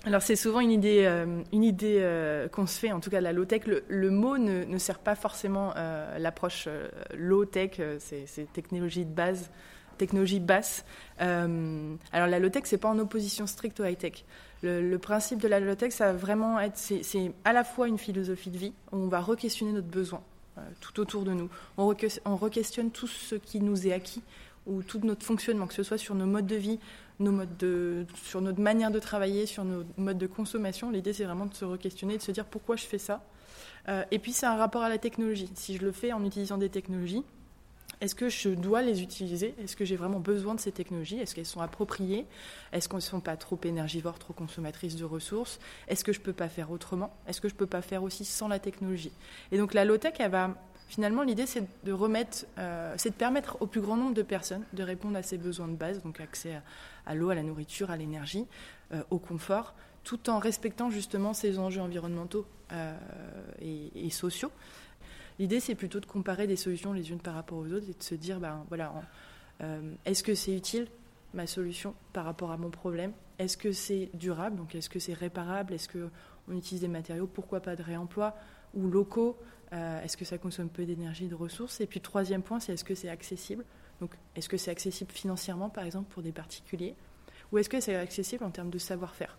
Alors 0.05 0.23
c'est 0.23 0.37
souvent 0.37 0.61
une 0.61 0.71
idée, 0.71 1.05
euh, 1.05 1.43
une 1.53 1.65
idée 1.65 2.49
qu'on 2.53 2.67
se 2.67 2.79
fait, 2.79 2.93
en 2.93 3.01
tout 3.01 3.11
cas 3.11 3.19
de 3.19 3.25
la 3.25 3.33
low-tech. 3.33 3.63
Le, 3.67 4.11
mot 4.11 4.39
ne, 4.39 4.79
sert 4.79 4.99
pas 4.99 5.15
forcément 5.15 5.75
l'approche 6.19 6.69
low-tech, 7.15 7.81
c'est 7.99 8.53
technologie 8.53 9.05
de 9.05 9.13
base, 9.13 9.51
technologie 9.97 10.41
basse. 10.41 10.85
alors 11.19 12.29
la 12.29 12.39
low-tech, 12.39 12.63
c'est 12.67 12.79
pas 12.79 12.89
en 12.89 12.99
opposition 12.99 13.47
stricte 13.47 13.81
au 13.81 13.85
high-tech. 13.85 14.25
Le, 14.63 14.97
principe 14.97 15.41
de 15.41 15.49
la 15.49 15.61
low-tech, 15.61 15.93
ça 15.93 16.13
va 16.13 16.19
vraiment 16.19 16.59
être, 16.59 16.77
c'est 16.77 17.33
à 17.45 17.53
la 17.53 17.63
fois 17.63 17.89
une 17.89 17.99
philosophie 17.99 18.51
de 18.51 18.59
vie, 18.59 18.73
où 18.93 18.97
on 18.97 19.09
va 19.09 19.21
re-questionner 19.21 19.73
notre 19.73 19.87
besoin 19.87 20.23
euh, 20.59 20.63
tout 20.81 20.99
autour 20.99 21.23
de 21.23 21.33
nous. 21.33 21.51
On, 21.77 21.89
re-questionne 21.89 22.91
tout 22.91 23.07
ce 23.07 23.35
qui 23.35 23.61
nous 23.61 23.87
est 23.87 23.93
acquis, 23.93 24.23
ou 24.67 24.83
tout 24.83 24.99
notre 25.05 25.25
fonctionnement, 25.25 25.67
que 25.67 25.75
ce 25.75 25.83
soit 25.83 25.99
sur 25.99 26.15
nos 26.15 26.27
modes 26.27 26.47
de 26.47 26.57
vie, 26.57 26.81
nos 27.21 27.33
modes 27.33 27.57
de, 27.59 28.07
sur 28.25 28.41
notre 28.41 28.61
manière 28.61 28.91
de 28.91 28.99
travailler, 28.99 29.47
sur 29.47 29.65
nos 29.65 29.85
modes 29.99 30.19
de 30.19 30.27
consommation. 30.27 30.91
L'idée, 30.91 31.13
c'est 31.13 31.25
vraiment 31.25 31.47
de 31.47 31.55
se 31.55 31.65
re-questionner, 31.65 32.17
de 32.17 32.23
se 32.23 32.33
dire 32.33 32.47
pourquoi 32.47 32.77
je 32.77 32.85
fais 32.85 32.99
ça. 32.99 33.23
Euh, 33.89 34.03
et 34.11 34.19
puis, 34.19 34.33
c'est 34.33 34.47
un 34.47 34.57
rapport 34.57 34.83
à 34.83 34.89
la 34.89 34.99
technologie. 34.99 35.51
Si 35.55 35.77
je 35.77 35.85
le 35.85 35.93
fais 35.93 36.13
en 36.13 36.25
utilisant 36.25 36.59
des 36.59 36.71
technologies, 36.71 37.23
est-ce 38.01 38.15
que 38.15 38.29
je 38.29 38.51
dois 38.51 38.83
les 38.83 39.03
utiliser? 39.03 39.55
Est-ce 39.63 39.75
que 39.75 39.85
j'ai 39.85 39.97
vraiment 39.97 40.21
besoin 40.21 40.55
de 40.55 40.61
ces 40.61 40.73
technologies? 40.73 41.19
Est-ce 41.19 41.35
qu'elles 41.35 41.47
sont 41.47 41.63
appropriées? 41.63 42.27
Est-ce 42.73 42.89
qu'elles 42.89 42.97
ne 42.97 43.01
sont 43.01 43.21
pas 43.21 43.37
trop 43.37 43.59
énergivores, 43.65 44.19
trop 44.19 44.35
consommatrices 44.35 44.97
de 44.97 45.05
ressources? 45.05 45.59
Est-ce 45.89 46.05
que 46.05 46.13
je 46.13 46.19
ne 46.19 46.25
peux 46.25 46.35
pas 46.35 46.49
faire 46.49 46.71
autrement? 46.71 47.17
Est-ce 47.27 47.41
que 47.41 47.49
je 47.49 47.55
ne 47.55 47.59
peux 47.59 47.67
pas 47.67 47.83
faire 47.83 48.03
aussi 48.03 48.27
sans 48.27 48.49
la 48.49 48.59
technologie? 48.59 49.13
Et 49.51 49.57
donc 49.57 49.73
la 49.73 49.87
low-tech, 49.87 50.15
finalement 50.89 51.23
l'idée 51.23 51.47
c'est 51.47 51.65
de 51.85 51.93
remettre, 51.93 52.45
euh, 52.59 52.95
c'est 52.99 53.11
de 53.11 53.15
permettre 53.15 53.57
au 53.61 53.67
plus 53.67 53.81
grand 53.81 53.97
nombre 53.97 54.15
de 54.15 54.23
personnes 54.23 54.65
de 54.75 54.83
répondre 54.83 55.17
à 55.17 55.23
ces 55.23 55.39
besoins 55.39 55.69
de 55.69 55.77
base, 55.77 56.03
donc 56.03 56.21
accès 56.21 56.61
à, 57.07 57.15
l'eau, 57.15 57.31
à 57.31 57.35
la 57.35 57.43
nourriture, 57.43 57.91
à 57.91 57.97
l'énergie, 57.97 58.47
euh, 58.93 59.03
au 59.11 59.19
confort, 59.19 59.75
tout 60.05 60.29
en 60.29 60.39
respectant 60.39 60.91
justement 60.91 61.33
ces 61.33 61.59
enjeux 61.59 61.81
environnementaux 61.81 62.47
euh, 62.73 62.95
et 63.61 64.11
sociaux. 64.11 64.53
L'idée, 65.39 65.61
c'est 65.61 65.75
plutôt 65.75 66.01
de 66.01 66.07
comparer 66.07 66.47
des 66.47 66.57
solutions 66.57 66.93
les 66.93 67.11
unes 67.11 67.21
par 67.21 67.35
rapport 67.35 67.59
aux 67.59 67.67
autres 67.67 67.89
et 67.89 67.95
de 67.95 68.03
se 68.03 68.15
dire, 68.15 68.41
ben, 68.41 68.65
voilà, 68.69 68.93
euh, 69.61 69.95
est-ce 70.05 70.23
que 70.23 70.35
c'est 70.35 70.55
utile 70.55 70.89
ma 71.35 71.47
solution 71.47 71.95
par 72.13 72.25
rapport 72.25 72.51
à 72.51 72.57
mon 72.57 72.71
problème? 72.71 73.13
Est-ce 73.39 73.57
que 73.57 73.73
c'est 73.73 74.09
durable? 74.15 74.57
Donc, 74.57 74.75
est-ce 74.75 74.89
que 74.89 74.99
c'est 74.99 75.13
réparable? 75.13 75.75
Est-ce 75.75 75.89
qu'on 75.89 76.53
utilise 76.57 76.81
des 76.81 76.89
matériaux? 76.89 77.27
Pourquoi 77.27 77.61
pas 77.61 77.77
de 77.77 77.83
réemploi 77.83 78.35
ou 78.75 78.89
locaux? 78.89 79.37
Euh, 79.73 80.03
Est-ce 80.03 80.17
que 80.17 80.25
ça 80.25 80.39
consomme 80.39 80.71
peu 80.71 80.87
d'énergie, 80.87 81.29
de 81.29 81.35
ressources? 81.35 81.81
Et 81.81 81.87
puis, 81.87 82.01
troisième 82.01 82.43
point, 82.43 82.61
c'est 82.61 82.73
est-ce 82.73 82.85
que 82.85 82.95
c'est 82.95 83.11
accessible? 83.11 83.65
Donc, 84.01 84.15
est-ce 84.37 84.49
que 84.49 84.57
c'est 84.57 84.71
accessible 84.71 85.11
financièrement, 85.11 85.69
par 85.69 85.85
exemple, 85.85 86.11
pour 86.13 86.23
des 86.23 86.33
particuliers? 86.33 86.95
Ou 87.53 87.59
est-ce 87.59 87.69
que 87.69 87.81
c'est 87.81 87.97
accessible 87.97 88.45
en 88.45 88.51
termes 88.51 88.71
de 88.71 88.79
savoir-faire? 88.79 89.37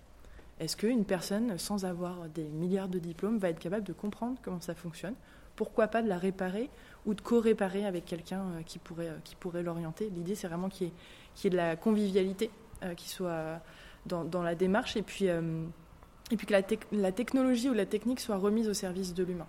Est-ce 0.59 0.75
qu'une 0.75 1.05
personne, 1.05 1.57
sans 1.57 1.85
avoir 1.85 2.27
des 2.29 2.43
milliards 2.45 2.87
de 2.87 2.99
diplômes, 2.99 3.37
va 3.37 3.49
être 3.49 3.59
capable 3.59 3.83
de 3.83 3.93
comprendre 3.93 4.39
comment 4.41 4.61
ça 4.61 4.75
fonctionne? 4.75 5.15
Pourquoi 5.57 5.87
pas 5.87 6.01
de 6.01 6.07
la 6.07 6.17
réparer 6.17 6.69
ou 7.05 7.13
de 7.13 7.19
co-réparer 7.19 7.85
avec 7.85 8.05
quelqu'un 8.05 8.41
euh, 8.41 8.61
qui 8.65 8.79
pourrait, 8.79 9.09
euh, 9.09 9.17
qui 9.25 9.35
pourrait 9.35 9.63
l'orienter. 9.63 10.09
L'idée, 10.15 10.35
c'est 10.35 10.47
vraiment 10.47 10.69
qu'il 10.69 10.87
y, 10.87 11.47
ait, 11.47 11.49
de 11.49 11.57
la 11.57 11.75
convivialité 11.75 12.49
euh, 12.83 12.93
qui 12.93 13.09
soit 13.09 13.59
dans, 14.05 14.43
la 14.43 14.55
démarche 14.55 14.95
et 14.95 15.01
puis, 15.01 15.25
et 15.25 16.37
puis 16.37 16.47
que 16.47 16.53
la, 16.91 17.11
technologie 17.11 17.69
ou 17.69 17.73
la 17.73 17.85
technique 17.85 18.21
soit 18.21 18.37
remise 18.37 18.69
au 18.69 18.73
service 18.73 19.13
de 19.13 19.23
l'humain. 19.23 19.47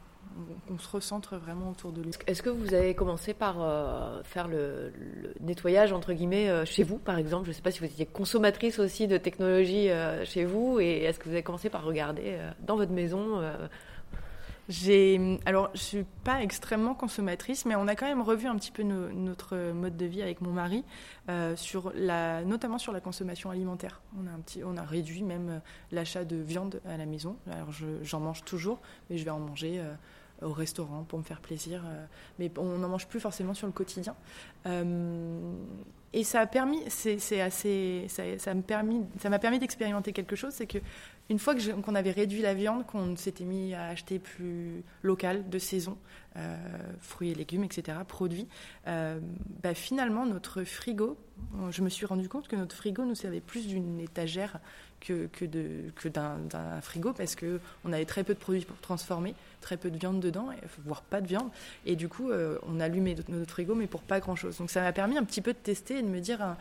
On, 0.69 0.79
se 0.79 0.89
recentre 0.89 1.37
vraiment 1.37 1.71
autour 1.71 1.93
de 1.93 2.03
lui. 2.03 2.11
Est-ce 2.27 2.43
que 2.43 2.51
vous 2.51 2.75
avez 2.75 2.95
commencé 2.95 3.35
par 3.35 3.57
faire 4.25 4.49
le, 4.49 4.93
nettoyage, 5.41 5.93
entre 5.93 6.13
guillemets, 6.13 6.67
chez 6.67 6.83
vous, 6.83 6.99
par 6.99 7.19
exemple? 7.19 7.45
Je 7.45 7.51
ne 7.51 7.55
sais 7.55 7.63
pas 7.63 7.71
si 7.71 7.79
vous 7.79 7.85
étiez 7.85 8.07
consommatrice 8.07 8.81
aussi 8.81 9.07
de 9.07 9.17
technologie 9.17 9.91
chez 10.25 10.45
vous, 10.45 10.81
et 10.81 11.05
est-ce 11.05 11.21
que 11.21 11.27
vous 11.27 11.35
avez 11.35 11.45
commencé 11.45 11.71
par 11.71 11.85
regarder 11.85 12.37
dans 12.67 12.75
votre 12.75 12.93
maison 12.93 13.41
j'ai, 14.69 15.39
alors, 15.47 15.71
je 15.73 15.81
suis 15.81 16.05
pas 16.25 16.43
extrêmement 16.43 16.95
consommatrice, 16.95 17.65
mais 17.65 17.75
on 17.75 17.89
a 17.89 17.95
quand 17.95 18.07
même 18.07 18.21
revu 18.21 18.47
un 18.47 18.57
petit 18.57 18.71
peu 18.71 18.83
notre 18.83 19.73
mode 19.73 19.97
de 19.97 20.05
vie 20.05 20.21
avec 20.21 20.43
mon 20.43 20.53
mari, 20.53 20.85
euh, 21.31 21.57
notamment 22.45 22.77
sur 22.77 22.93
la 22.93 23.01
consommation 23.01 23.51
alimentaire. 23.51 24.03
On 24.65 24.77
a 24.77 24.83
réduit 24.83 25.23
même 25.23 25.49
euh, 25.49 25.59
l'achat 25.91 26.27
de 26.27 26.37
viande 26.37 26.83
à 26.87 26.99
la 26.99 27.07
maison. 27.07 27.37
Alors, 27.51 27.71
j'en 28.03 28.21
mange 28.21 28.45
toujours, 28.45 28.79
mais 29.09 29.17
je 29.17 29.25
vais 29.25 29.31
en 29.31 29.41
manger. 29.41 29.81
Euh, 29.81 29.95
au 30.41 30.53
restaurant 30.53 31.03
pour 31.03 31.19
me 31.19 31.25
faire 31.25 31.41
plaisir, 31.41 31.83
mais 32.39 32.49
on 32.59 32.79
n'en 32.79 32.89
mange 32.89 33.09
plus 33.09 33.19
forcément 33.19 33.55
sur 33.55 33.67
le 33.67 33.73
quotidien. 33.73 34.15
et 34.65 36.23
ça 36.23 36.43
a 36.43 36.47
permis, 36.47 36.81
c'est 36.87 37.41
assez, 37.41 38.07
ça, 38.09 38.23
ça 38.39 38.55
m'a 38.55 38.63
permis, 38.63 39.05
permis 39.41 39.59
d'expérimenter 39.59 40.13
quelque 40.13 40.37
chose, 40.37 40.53
c'est 40.53 40.69
que 40.69 40.79
une 41.31 41.39
fois 41.39 41.55
qu'on 41.83 41.95
avait 41.95 42.11
réduit 42.11 42.41
la 42.41 42.55
viande, 42.55 42.87
qu'on 42.87 43.17
s'était 43.17 43.45
mis 43.45 43.75
à 43.75 43.89
acheter 43.89 44.19
plus 44.19 44.83
local, 45.03 45.49
de 45.49 45.59
saison, 45.59 45.99
fruits 47.01 47.31
et 47.31 47.35
légumes, 47.35 47.65
etc., 47.65 47.99
produits, 48.07 48.49
euh, 48.87 49.19
bah, 49.63 49.75
finalement, 49.75 50.27
notre 50.27 50.65
frigo, 50.65 51.17
je 51.71 51.83
me 51.83 51.89
suis 51.89 52.07
rendu 52.07 52.29
compte 52.29 52.49
que 52.49 52.57
notre 52.57 52.75
frigo 52.75 53.05
nous 53.05 53.15
servait 53.15 53.41
plus 53.41 53.67
d'une 53.67 54.01
étagère 54.01 54.59
que, 55.01 55.27
que, 55.27 55.45
que 55.95 56.09
d'un, 56.09 56.81
frigo 56.81 57.13
parce 57.13 57.37
qu'on 57.37 57.93
avait 57.93 58.05
très 58.05 58.25
peu 58.25 58.35
de 58.35 58.39
produits 58.39 58.65
pour 58.65 58.77
transformer, 58.79 59.35
très 59.61 59.77
peu 59.77 59.91
de 59.91 59.99
viande 59.99 60.21
dedans, 60.21 60.49
voire 60.85 61.03
pas 61.03 61.21
de 61.21 61.27
viande. 61.27 61.51
Et 61.87 61.97
du 61.97 62.09
coup, 62.09 62.31
euh, 62.31 62.59
on 62.67 62.81
allumait 62.81 63.17
notre 63.29 63.51
frigo, 63.51 63.75
mais 63.75 63.87
pour 63.87 64.03
pas 64.03 64.21
grand-chose. 64.21 64.59
Donc 64.59 64.71
ça 64.71 64.81
m'a 64.81 64.93
permis 64.93 65.17
un 65.17 65.25
petit 65.25 65.41
peu 65.41 65.53
de 65.53 65.59
tester 65.59 65.99
et 65.99 66.03
de 66.03 66.09
me 66.09 66.21
dire, 66.21 66.43
hein, 66.43 66.57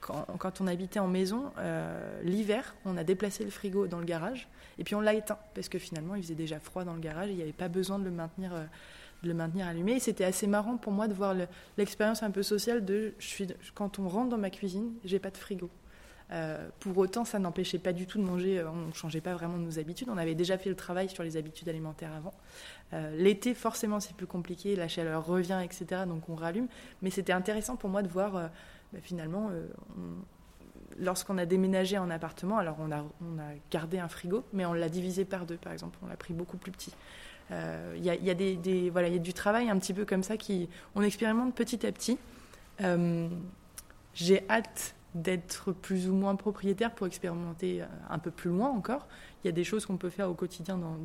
quand, 0.00 0.60
on 0.60 0.66
habitait 0.66 1.00
en 1.00 1.08
maison, 1.08 1.52
euh, 1.58 2.20
l'hiver, 2.22 2.74
on 2.84 2.96
a 2.96 3.04
déplacé 3.04 3.44
le 3.44 3.50
frigo 3.50 3.86
dans 3.86 3.98
le 3.98 4.04
garage 4.04 4.48
et 4.78 4.84
puis 4.84 4.94
on 4.94 5.00
l'a 5.00 5.14
éteint 5.14 5.38
parce 5.54 5.68
que 5.68 5.78
finalement, 5.78 6.14
il 6.14 6.22
faisait 6.22 6.34
déjà 6.34 6.60
froid 6.60 6.84
dans 6.84 6.94
le 6.94 7.00
garage 7.00 7.28
et 7.28 7.32
il 7.32 7.36
n'y 7.36 7.42
avait 7.42 7.52
pas 7.52 7.68
besoin 7.68 7.98
de 7.98 8.04
le 8.04 8.10
maintenir. 8.10 8.54
Euh, 8.54 8.64
de 9.22 9.28
le 9.28 9.34
maintenir 9.34 9.66
allumé. 9.66 10.00
C'était 10.00 10.24
assez 10.24 10.46
marrant 10.46 10.76
pour 10.76 10.92
moi 10.92 11.08
de 11.08 11.14
voir 11.14 11.34
l'expérience 11.76 12.22
un 12.22 12.30
peu 12.30 12.42
sociale 12.42 12.84
de 12.84 13.14
quand 13.74 13.98
on 13.98 14.08
rentre 14.08 14.30
dans 14.30 14.38
ma 14.38 14.50
cuisine, 14.50 14.92
j'ai 15.04 15.18
pas 15.18 15.30
de 15.30 15.36
frigo. 15.36 15.70
Euh, 16.32 16.68
pour 16.78 16.96
autant, 16.98 17.24
ça 17.24 17.38
n'empêchait 17.38 17.78
pas 17.78 17.92
du 17.92 18.06
tout 18.06 18.18
de 18.18 18.24
manger, 18.24 18.60
euh, 18.60 18.70
on 18.70 18.86
ne 18.88 18.92
changeait 18.92 19.20
pas 19.20 19.34
vraiment 19.34 19.56
nos 19.56 19.78
habitudes. 19.78 20.08
On 20.10 20.18
avait 20.18 20.36
déjà 20.36 20.58
fait 20.58 20.68
le 20.68 20.76
travail 20.76 21.08
sur 21.08 21.24
les 21.24 21.36
habitudes 21.36 21.68
alimentaires 21.68 22.12
avant. 22.12 22.34
Euh, 22.92 23.16
l'été, 23.16 23.52
forcément, 23.54 23.98
c'est 23.98 24.14
plus 24.14 24.26
compliqué, 24.26 24.76
la 24.76 24.86
chaleur 24.86 25.26
revient, 25.26 25.60
etc. 25.64 26.02
Donc 26.06 26.28
on 26.28 26.36
rallume. 26.36 26.68
Mais 27.02 27.10
c'était 27.10 27.32
intéressant 27.32 27.76
pour 27.76 27.90
moi 27.90 28.02
de 28.02 28.08
voir, 28.08 28.32
bah, 28.32 29.00
finalement, 29.02 29.50
lorsqu'on 30.98 31.36
a 31.38 31.46
déménagé 31.46 31.98
en 31.98 32.10
appartement, 32.10 32.58
alors 32.58 32.76
on 32.80 32.92
a 32.92 33.52
gardé 33.70 33.98
un 33.98 34.08
frigo, 34.08 34.44
mais 34.52 34.64
on 34.66 34.72
l'a 34.72 34.88
divisé 34.88 35.24
par 35.24 35.46
deux, 35.46 35.56
par 35.56 35.72
exemple. 35.72 35.98
On 36.02 36.06
l'a 36.06 36.16
pris 36.16 36.32
beaucoup 36.32 36.58
plus 36.58 36.70
petit. 36.70 36.92
Il 37.50 38.04
y, 38.04 38.10
a, 38.10 38.14
y, 38.14 38.30
a 38.30 38.34
des, 38.34 38.90
voilà, 38.90 39.08
y 39.08 39.16
a 39.16 39.18
du 39.18 39.32
travail 39.32 39.68
un 39.68 39.78
petit 39.78 39.92
peu 39.92 40.04
comme 40.04 40.22
ça 40.22 40.36
qui 40.36 40.68
on 40.94 41.02
expérimente 41.02 41.54
petit 41.54 41.84
à 41.84 41.92
petit. 41.92 42.16
J'ai 44.14 44.48
hâte 44.50 44.94
d'être 45.14 45.72
plus 45.72 46.08
ou 46.08 46.14
moins 46.14 46.36
propriétaire 46.36 46.94
pour 46.94 47.06
expérimenter 47.06 47.82
euh, 47.82 47.86
un 48.08 48.18
peu 48.18 48.30
plus 48.30 48.50
loin 48.50 48.68
encore. 48.68 49.06
Il 49.42 49.48
y 49.48 49.50
a 49.50 49.52
des 49.52 49.64
choses 49.64 49.86
qu'on 49.86 49.96
peut 49.96 50.10
faire 50.10 50.30
au 50.30 50.34
quotidien 50.34 50.76
dans, 50.76 50.96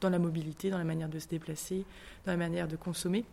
dans 0.00 0.10
la 0.10 0.18
mobilité, 0.18 0.70
dans 0.70 0.78
la 0.78 0.84
manière 0.84 1.08
de 1.08 1.18
se 1.18 1.28
déplacer, 1.28 1.84
dans 2.24 2.32
la 2.32 2.38
manière 2.38 2.68
de 2.68 2.76
consommer. 2.76 3.24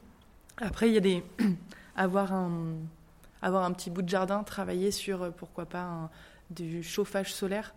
Après, 0.57 0.89
il 0.89 0.93
y 0.93 0.97
a 0.97 1.01
des 1.01 1.24
avoir 1.95 2.33
un 2.33 2.75
avoir 3.43 3.63
un 3.63 3.71
petit 3.71 3.91
bout 3.91 4.01
de 4.01 4.09
jardin, 4.09 4.43
travailler 4.43 4.89
sur 4.89 5.31
pourquoi 5.33 5.67
pas 5.67 6.09
du 6.50 6.81
chauffage 6.81 7.31
solaire 7.31 7.75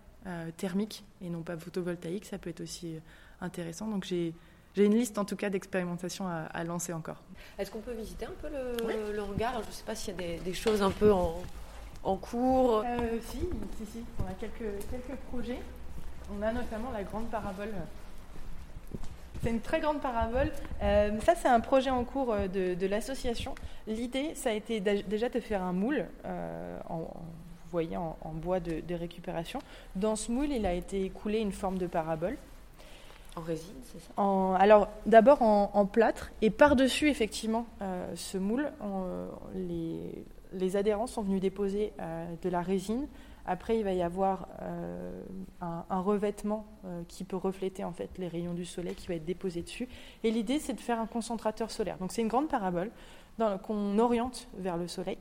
thermique 0.57 1.05
et 1.21 1.29
non 1.29 1.43
pas 1.43 1.59
photovoltaïque, 1.59 2.25
ça 2.25 2.39
peut 2.39 2.49
être 2.49 2.63
aussi 2.63 2.95
intéressant. 3.43 3.87
Donc 3.87 4.05
j'ai 4.05 4.33
j'ai 4.75 4.85
une 4.85 4.95
liste 4.95 5.19
en 5.19 5.25
tout 5.25 5.37
cas 5.37 5.51
d'expérimentations 5.51 6.27
à, 6.29 6.65
lancer 6.65 6.93
encore. 6.93 7.23
Est-ce 7.59 7.71
qu'on 7.71 7.81
peut 7.81 7.93
visiter 7.93 8.27
un 8.27 8.35
peu 8.41 8.49
le, 8.49 9.13
le 9.13 9.23
regard 9.23 9.55
Je 9.63 9.67
ne 9.67 9.73
sais 9.73 9.85
pas 9.85 9.95
s'il 9.95 10.15
y 10.15 10.17
a 10.17 10.21
des, 10.21 10.39
des, 10.39 10.55
choses 10.55 10.83
un 10.83 10.91
peu 10.91 11.13
en, 11.13 11.43
en 12.05 12.17
cours. 12.17 12.85
Euh, 12.87 13.19
si, 13.29 13.39
si, 13.79 13.87
si, 13.87 14.05
on 14.23 14.31
a 14.31 14.35
quelques, 14.35 14.89
quelques 14.91 15.19
projets. 15.31 15.61
On 16.33 16.43
a 16.43 16.53
notamment 16.53 16.91
la 16.93 17.03
grande 17.03 17.29
parabole. 17.29 17.73
C'est 19.43 19.51
une 19.51 19.61
très 19.61 19.81
grande 19.81 20.01
parabole. 20.01 20.53
Euh, 20.83 21.19
ça, 21.21 21.35
c'est 21.35 21.49
un 21.49 21.61
projet 21.61 21.91
en 21.91 22.05
cours 22.05 22.33
euh, 22.33 22.47
de, 22.47 22.75
de 22.75 22.87
l'association. 22.87 23.55
L'idée, 23.87 24.35
ça 24.35 24.51
a 24.51 24.53
été 24.53 24.81
déjà 24.81 25.29
de 25.29 25.41
faire 25.41 25.63
un 25.63 25.73
moule, 25.73 26.07
euh, 26.27 26.79
en, 26.89 26.99
vous 26.99 27.71
voyez, 27.71 27.97
en, 27.97 28.19
en 28.21 28.31
bois 28.31 28.61
de, 28.61 28.81
de, 28.81 28.95
récupération. 28.95 29.61
Dans 29.97 30.15
ce 30.15 30.31
moule, 30.31 30.51
il 30.51 30.67
a 30.67 30.75
été 30.75 31.09
coulé 31.09 31.39
une 31.39 31.53
forme 31.53 31.79
de 31.79 31.87
parabole. 31.87 32.37
En 33.37 33.43
résine, 33.43 33.77
c'est 33.85 34.01
ça? 34.01 34.57
Alors, 34.57 34.89
d'abord 35.07 35.43
en, 35.43 35.87
plâtre, 35.87 36.33
et 36.43 36.51
par-dessus, 36.51 37.09
effectivement, 37.09 37.67
euh, 37.81 38.11
ce 38.17 38.39
moule, 38.39 38.73
les, 39.55 40.25
les, 40.53 40.77
adhérents 40.77 41.07
sont 41.07 41.23
venus 41.23 41.41
déposer 41.41 41.93
euh, 42.01 42.27
de 42.43 42.49
la 42.49 42.61
résine. 42.61 43.07
Après, 43.47 43.79
il 43.79 43.85
va 43.85 43.93
y 43.93 44.03
avoir 44.03 44.49
euh, 44.63 45.23
un, 45.61 45.85
un, 45.89 46.01
revêtement 46.01 46.67
qui 47.09 47.25
peut 47.25 47.37
refléter 47.37 47.85
en 47.85 47.93
fait 47.93 48.11
les 48.19 48.29
rayons 48.29 48.53
du 48.53 48.65
soleil 48.65 48.95
qui 48.95 49.07
va 49.07 49.15
être 49.15 49.25
déposé 49.25 49.63
dessus. 49.63 49.89
Et 50.25 50.31
l'idée, 50.31 50.59
c'est 50.59 50.75
de 50.75 50.81
faire 50.81 51.01
un 51.01 51.07
concentrateur 51.07 51.71
solaire. 51.71 51.99
Donc, 51.99 52.13
c'est 52.13 52.23
une 52.23 52.29
grande 52.29 52.49
parabole 52.49 52.91
qu'on 53.63 53.99
oriente 53.99 54.49
vers 54.59 54.77
le 54.77 54.87
soleil. 54.89 55.19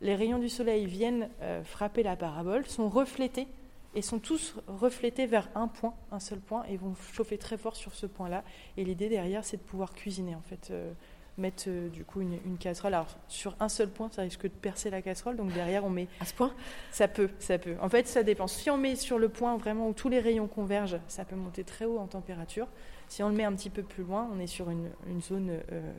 Les 0.00 0.14
rayons 0.14 0.38
du 0.38 0.48
soleil 0.48 0.86
viennent 0.86 1.28
frapper 1.62 2.02
la 2.02 2.16
parabole, 2.16 2.66
sont 2.66 2.88
reflétés 2.88 3.46
et 3.94 4.02
sont 4.02 4.18
tous 4.18 4.54
reflétés 4.68 5.26
vers 5.26 5.48
un 5.54 5.68
point, 5.68 5.94
un 6.12 6.20
seul 6.20 6.38
point, 6.38 6.64
et 6.64 6.76
vont 6.76 6.94
chauffer 7.12 7.38
très 7.38 7.56
fort 7.56 7.76
sur 7.76 7.94
ce 7.94 8.06
point-là. 8.06 8.44
Et 8.76 8.84
l'idée 8.84 9.08
derrière, 9.08 9.44
c'est 9.44 9.56
de 9.56 9.62
pouvoir 9.62 9.92
cuisiner, 9.94 10.34
en 10.34 10.42
fait, 10.42 10.68
euh, 10.70 10.92
mettre 11.38 11.64
euh, 11.66 11.88
du 11.88 12.04
coup 12.04 12.20
une, 12.20 12.38
une, 12.44 12.56
casserole. 12.56 12.94
Alors 12.94 13.16
sur 13.26 13.56
un 13.58 13.68
seul 13.68 13.88
point, 13.88 14.08
ça 14.12 14.22
risque 14.22 14.42
de 14.42 14.48
percer 14.48 14.90
la 14.90 15.02
casserole, 15.02 15.36
donc 15.36 15.52
derrière 15.52 15.84
on 15.84 15.90
met. 15.90 16.06
À 16.20 16.24
ce 16.24 16.34
point? 16.34 16.54
Ça 16.92 17.08
peut, 17.08 17.30
ça 17.40 17.58
peut. 17.58 17.76
En 17.80 17.88
fait, 17.88 18.06
ça 18.06 18.22
dépend. 18.22 18.46
Si 18.46 18.70
on 18.70 18.78
met 18.78 18.94
sur 18.94 19.18
le 19.18 19.28
point 19.28 19.56
vraiment 19.56 19.88
où 19.88 19.92
tous 19.92 20.08
les 20.08 20.20
rayons 20.20 20.46
convergent, 20.46 21.00
ça 21.08 21.24
peut 21.24 21.36
monter 21.36 21.64
très 21.64 21.84
haut 21.84 21.98
en 21.98 22.06
température. 22.06 22.68
Si 23.08 23.24
on 23.24 23.28
le 23.28 23.34
met 23.34 23.44
un 23.44 23.54
petit 23.54 23.70
peu 23.70 23.82
plus 23.82 24.04
loin, 24.04 24.30
on 24.32 24.38
est 24.38 24.46
sur 24.46 24.70
une, 24.70 24.88
une 25.08 25.20
zone 25.20 25.50
euh, 25.72 25.92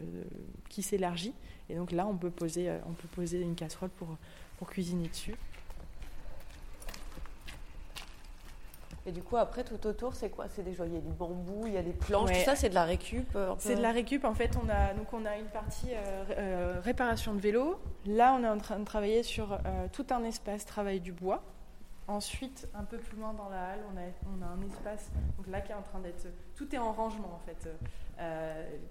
qui 0.70 0.82
s'élargit, 0.82 1.34
et 1.70 1.76
donc 1.76 1.92
là, 1.92 2.08
on 2.08 2.16
peut 2.16 2.30
poser, 2.30 2.72
on 2.88 2.94
peut 2.94 3.10
poser 3.10 3.42
une 3.42 3.56
casserole 3.56 3.90
pour, 3.90 4.18
pour 4.58 4.70
cuisiner 4.70 5.10
dessus. 5.10 5.36
Et 9.06 9.12
du 9.12 9.24
coup, 9.24 9.38
après, 9.38 9.64
tout 9.64 9.88
autour, 9.88 10.14
c'est 10.14 10.30
quoi? 10.30 10.46
C'est 10.50 10.62
des 10.62 10.74
joyaux, 10.74 10.92
il 10.94 10.96
y 10.96 10.98
a 11.00 11.02
du 11.02 11.14
bambou, 11.14 11.64
il 11.66 11.74
y 11.74 11.78
a 11.78 11.82
des 11.82 11.94
planches, 11.94 12.30
ouais. 12.30 12.40
tout 12.40 12.46
ça, 12.46 12.56
c'est 12.56 12.70
de 12.70 12.76
la 12.76 12.84
récup 12.84 13.36
C'est 13.58 13.76
de 13.76 13.82
la 13.82 13.92
récup. 13.92 14.26
En 14.26 14.36
fait, 14.36 14.52
on 14.64 14.70
a, 14.70 14.94
donc 14.94 15.12
on 15.14 15.26
a 15.26 15.38
une 15.38 15.48
partie 15.48 15.90
euh, 15.92 16.24
euh, 16.38 16.82
réparation 16.84 17.34
de 17.34 17.40
vélo. 17.40 17.80
Là, 18.06 18.36
on 18.40 18.44
est 18.44 18.48
en 18.48 18.60
train 18.60 18.78
de 18.78 18.86
travailler 18.86 19.24
sur 19.24 19.54
euh, 19.54 19.88
tout 19.92 20.06
un 20.12 20.24
espace 20.24 20.66
travail 20.66 21.00
du 21.00 21.12
bois. 21.12 21.42
Ensuite, 22.08 22.68
un 22.76 22.84
peu 22.84 22.98
plus 22.98 23.18
loin 23.18 23.34
dans 23.34 23.50
la 23.50 23.70
halle, 23.70 23.80
on 23.92 23.98
a, 23.98 24.38
on 24.38 24.42
a 24.44 24.48
un 24.48 24.62
espace, 24.68 25.10
donc 25.38 25.48
là 25.48 25.62
qui 25.62 25.72
est 25.72 25.76
en 25.76 25.82
train 25.82 26.00
d'être. 26.00 26.28
Tout 26.56 26.76
est 26.76 26.78
en 26.78 26.92
rangement 26.92 27.34
en 27.34 27.40
fait. 27.40 27.70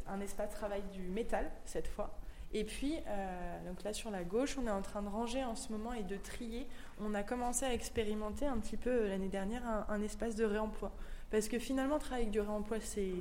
un 0.09 0.21
espace 0.21 0.51
travail 0.51 0.83
du 0.93 1.03
métal, 1.03 1.51
cette 1.65 1.87
fois. 1.87 2.11
Et 2.53 2.65
puis, 2.65 2.95
euh, 3.07 3.69
donc 3.69 3.83
là 3.85 3.93
sur 3.93 4.11
la 4.11 4.25
gauche, 4.25 4.57
on 4.59 4.67
est 4.67 4.71
en 4.71 4.83
train 4.83 5.03
de 5.03 5.09
ranger 5.09 5.45
en 5.45 5.55
ce 5.55 5.71
moment 5.71 5.93
et 5.93 6.03
de 6.03 6.17
trier. 6.17 6.67
On 7.01 7.15
a 7.15 7.23
commencé 7.23 7.65
à 7.65 7.73
expérimenter 7.73 8.47
un 8.47 8.59
petit 8.59 8.77
peu 8.77 9.07
l'année 9.07 9.29
dernière 9.29 9.67
un, 9.67 9.87
un, 9.89 10.03
espace 10.03 10.35
de 10.35 10.45
réemploi. 10.45 10.91
Parce 11.31 11.47
que 11.47 11.61
finalement, 11.61 11.99
travailler 11.99 12.25
avec 12.25 12.33
du 12.33 12.41
réemploi, 12.41 12.79
c'est 12.81 13.13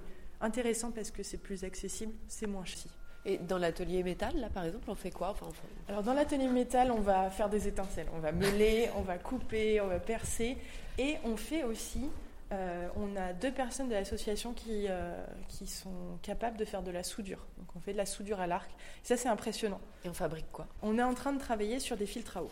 intéressant 0.42 0.92
parce 0.92 1.12
que 1.12 1.22
c'est 1.22 1.38
plus 1.38 1.64
accessible, 1.64 2.14
c'est 2.28 2.48
moins 2.48 2.66
cher. 2.66 2.92
Et 3.26 3.38
dans 3.38 3.58
l'atelier 3.58 4.02
métal, 4.02 4.36
là 4.38 4.50
par 4.50 4.64
exemple, 4.64 4.90
on 4.90 4.96
fait 4.96 5.12
quoi? 5.12 5.30
Enfin, 5.32 5.48
on 5.50 5.52
fait... 5.52 5.68
Alors 5.90 6.04
dans 6.04 6.14
l'atelier 6.14 6.48
métal, 6.48 6.92
on 6.92 7.02
va 7.02 7.30
faire 7.30 7.50
des 7.50 7.68
étincelles. 7.68 8.08
On 8.16 8.20
va 8.20 8.32
meuler, 8.32 8.90
on 8.98 9.02
va 9.02 9.18
couper, 9.18 9.82
on 9.82 9.88
va 9.88 10.00
percer. 10.00 10.58
Et 10.98 11.18
on 11.26 11.38
fait 11.38 11.64
aussi 11.64 12.10
euh, 12.52 12.90
on 12.96 13.16
a 13.16 13.34
deux 13.34 13.52
personnes 13.52 13.90
de 13.90 13.94
l'association 13.94 14.54
qui, 14.54 14.86
euh, 14.90 15.24
qui 15.48 15.68
sont 15.68 16.18
capables 16.22 16.58
de 16.58 16.66
faire 16.66 16.82
de 16.82 16.92
la 16.92 17.04
soudure. 17.04 17.46
Donc 17.58 17.68
on 17.76 17.80
fait 17.80 17.94
de 17.94 17.98
la 17.98 18.06
soudure 18.06 18.40
à 18.40 18.48
l'arc. 18.48 18.72
Ça, 19.04 19.18
c'est 19.18 19.30
impressionnant. 19.30 19.82
Et 20.04 20.10
on 20.10 20.14
fabrique 20.14 20.52
quoi? 20.52 20.68
On 20.82 20.98
est 20.98 21.04
en 21.04 21.14
train 21.14 21.34
de 21.34 21.40
travailler 21.40 21.80
sur 21.80 21.96
des 21.96 22.06
filtres 22.06 22.38
à 22.38 22.44
eau. 22.44 22.52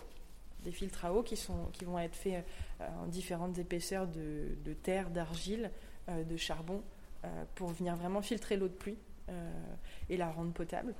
Des 0.64 0.72
filtres 0.72 1.06
à 1.06 1.14
eau 1.14 1.24
qui, 1.24 1.38
sont, 1.38 1.66
qui 1.74 1.86
vont 1.86 1.98
être 2.00 2.16
faits 2.16 2.46
euh, 2.82 2.88
en 3.04 3.08
différentes 3.08 3.58
épaisseurs 3.58 4.08
de, 4.08 4.56
de 4.64 4.74
terre, 4.74 5.10
d'argile, 5.10 5.72
de 6.08 6.38
charbon, 6.38 6.82
pour 7.56 7.68
venir 7.68 7.98
vraiment 7.98 8.22
filtrer 8.22 8.56
l'eau 8.56 8.70
de 8.70 8.74
pluie 8.74 8.98
et 10.10 10.18
la 10.18 10.30
rendre 10.30 10.54
potable. 10.54 10.94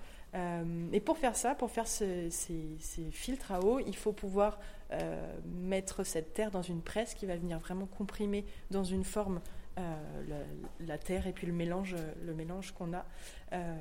et 0.94 1.00
pour 1.00 1.18
faire 1.18 1.36
ça, 1.36 1.56
pour 1.56 1.72
faire 1.72 1.88
ce, 1.88 2.30
ces, 2.30 3.10
filtres 3.12 3.52
à 3.52 3.62
eau, 3.62 3.80
il 3.80 3.96
faut 3.96 4.12
pouvoir 4.12 4.60
euh, 4.94 5.34
mettre 5.46 6.06
cette 6.06 6.34
terre 6.34 6.50
dans 6.50 6.62
une 6.62 6.82
presse 6.82 7.14
qui 7.14 7.26
va 7.26 7.36
venir 7.36 7.60
vraiment 7.60 7.88
comprimer 7.88 8.46
dans 8.72 8.86
une 8.86 9.04
forme 9.04 9.42
euh, 9.78 10.44
la, 10.80 10.98
terre 10.98 11.28
et 11.28 11.34
puis 11.34 11.46
le 11.46 11.52
mélange, 11.52 11.94
le 12.26 12.34
mélange 12.34 12.72
qu'on 12.72 12.94
a. 12.94 13.06
Euh, 13.52 13.76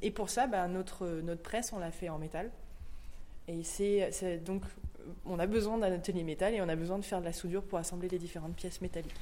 et 0.00 0.10
pour 0.10 0.30
ça, 0.30 0.46
bah, 0.46 0.66
notre, 0.66 1.06
notre 1.06 1.42
presse, 1.42 1.74
on 1.74 1.78
l'a 1.78 1.90
fait 1.90 2.08
en 2.08 2.18
métal. 2.18 2.50
Et 3.48 3.62
c'est 3.64 4.38
donc, 4.44 4.62
on 5.26 5.38
a 5.38 5.46
besoin 5.46 5.76
d'un 5.76 5.92
atelier 5.92 6.24
métal 6.24 6.54
et 6.54 6.62
on 6.62 6.68
a 6.68 6.76
besoin 6.76 6.98
de 6.98 7.04
faire 7.04 7.20
de 7.20 7.26
la 7.26 7.34
soudure 7.34 7.62
pour 7.62 7.78
assembler 7.78 8.08
les 8.08 8.18
différentes 8.18 8.56
pièces 8.56 8.80
métalliques. 8.80 9.14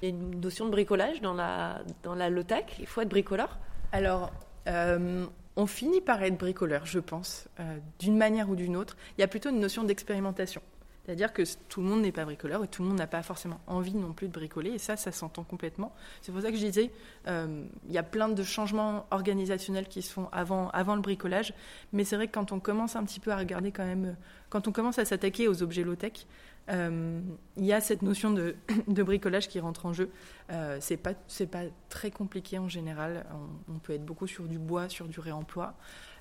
Il 0.00 0.08
y 0.08 0.12
a 0.12 0.14
une 0.14 0.40
notion 0.40 0.66
de 0.66 0.70
bricolage 0.70 1.20
dans 1.20 1.34
la, 1.34 1.80
dans 2.02 2.14
la 2.14 2.30
low-tech 2.30 2.64
Il 2.78 2.86
faut 2.86 3.00
être 3.00 3.08
bricoleur 3.08 3.58
Alors, 3.92 4.30
euh, 4.68 5.26
on 5.56 5.66
finit 5.66 6.00
par 6.00 6.22
être 6.22 6.38
bricoleur, 6.38 6.86
je 6.86 7.00
pense, 7.00 7.48
euh, 7.58 7.78
d'une 7.98 8.16
manière 8.16 8.48
ou 8.48 8.54
d'une 8.54 8.76
autre. 8.76 8.96
Il 9.16 9.20
y 9.20 9.24
a 9.24 9.28
plutôt 9.28 9.50
une 9.50 9.58
notion 9.58 9.82
d'expérimentation. 9.82 10.62
C'est-à-dire 11.08 11.32
que 11.32 11.42
tout 11.70 11.80
le 11.80 11.88
monde 11.88 12.02
n'est 12.02 12.12
pas 12.12 12.26
bricoleur 12.26 12.62
et 12.62 12.68
tout 12.68 12.82
le 12.82 12.88
monde 12.88 12.98
n'a 12.98 13.06
pas 13.06 13.22
forcément 13.22 13.60
envie 13.66 13.94
non 13.94 14.12
plus 14.12 14.28
de 14.28 14.32
bricoler. 14.34 14.72
Et 14.72 14.78
ça, 14.78 14.94
ça 14.98 15.10
s'entend 15.10 15.42
complètement. 15.42 15.94
C'est 16.20 16.32
pour 16.32 16.42
ça 16.42 16.50
que 16.50 16.58
je 16.58 16.66
disais, 16.66 16.90
euh, 17.28 17.64
il 17.86 17.94
y 17.94 17.96
a 17.96 18.02
plein 18.02 18.28
de 18.28 18.42
changements 18.42 19.06
organisationnels 19.10 19.88
qui 19.88 20.02
se 20.02 20.12
font 20.12 20.28
avant, 20.32 20.70
le 20.74 21.00
bricolage. 21.00 21.54
Mais 21.94 22.04
c'est 22.04 22.16
vrai 22.16 22.26
que 22.26 22.32
quand 22.32 22.52
on 22.52 22.60
commence 22.60 22.94
un 22.94 23.04
petit 23.04 23.20
peu 23.20 23.30
à 23.32 23.38
regarder 23.38 23.72
quand 23.72 23.86
même, 23.86 24.18
quand 24.50 24.68
on 24.68 24.72
commence 24.72 24.98
à 24.98 25.06
s'attaquer 25.06 25.48
aux 25.48 25.62
objets 25.62 25.82
low-tech, 25.82 26.26
euh, 26.68 27.22
il 27.56 27.64
y 27.64 27.72
a 27.72 27.80
cette 27.80 28.02
notion 28.02 28.30
de, 28.30 28.56
bricolage 28.86 29.48
qui 29.48 29.60
rentre 29.60 29.86
en 29.86 29.94
jeu. 29.94 30.10
Euh, 30.50 30.76
c'est 30.82 30.98
pas 30.98 31.14
pas 31.50 31.62
très 31.88 32.10
compliqué 32.10 32.58
en 32.58 32.68
général. 32.68 33.24
On, 33.70 33.78
peut 33.78 33.94
être 33.94 34.04
beaucoup 34.04 34.26
sur 34.26 34.44
du 34.44 34.58
bois, 34.58 34.90
sur 34.90 35.08
du 35.08 35.20
réemploi. 35.20 35.72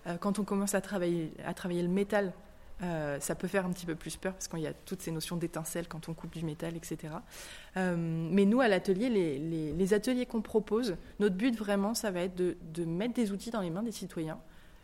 Euh, 0.08 0.16
quand 0.16 0.40
on 0.40 0.46
commence 0.46 0.76
à 0.76 0.80
travailler 0.82 1.34
le 1.44 1.90
métal, 1.90 2.32
euh, 2.84 3.20
ça 3.20 3.34
peut 3.34 3.48
faire 3.48 3.66
un 3.66 3.72
petit 3.72 3.86
peu 3.86 3.96
plus 3.96 4.18
peur 4.18 4.34
parce 4.34 4.48
qu'il 4.48 4.60
y 4.60 4.68
a 4.68 4.74
toutes 4.74 5.02
ces 5.02 5.12
notions 5.12 5.36
d'étincelles 5.36 5.88
quand 5.88 6.10
on 6.10 6.14
coupe 6.14 6.34
du 6.34 6.46
métal, 6.46 6.76
etc. 6.76 7.14
Euh, 7.76 7.96
mais 7.98 8.46
nous, 8.46 8.62
à 8.62 8.68
l'atelier, 8.68 9.10
les, 9.10 9.94
ateliers 9.94 10.26
qu'on 10.26 10.42
propose, 10.42 10.96
notre 11.20 11.36
but 11.36 11.56
vraiment, 11.56 11.94
ça 11.94 12.12
va 12.12 12.22
être 12.22 12.36
de, 12.36 12.86
mettre 12.86 13.16
des 13.16 13.32
outils 13.32 13.50
dans 13.50 13.62
les 13.62 13.70
mains 13.70 13.84
des 13.84 13.92
citoyens 13.92 14.40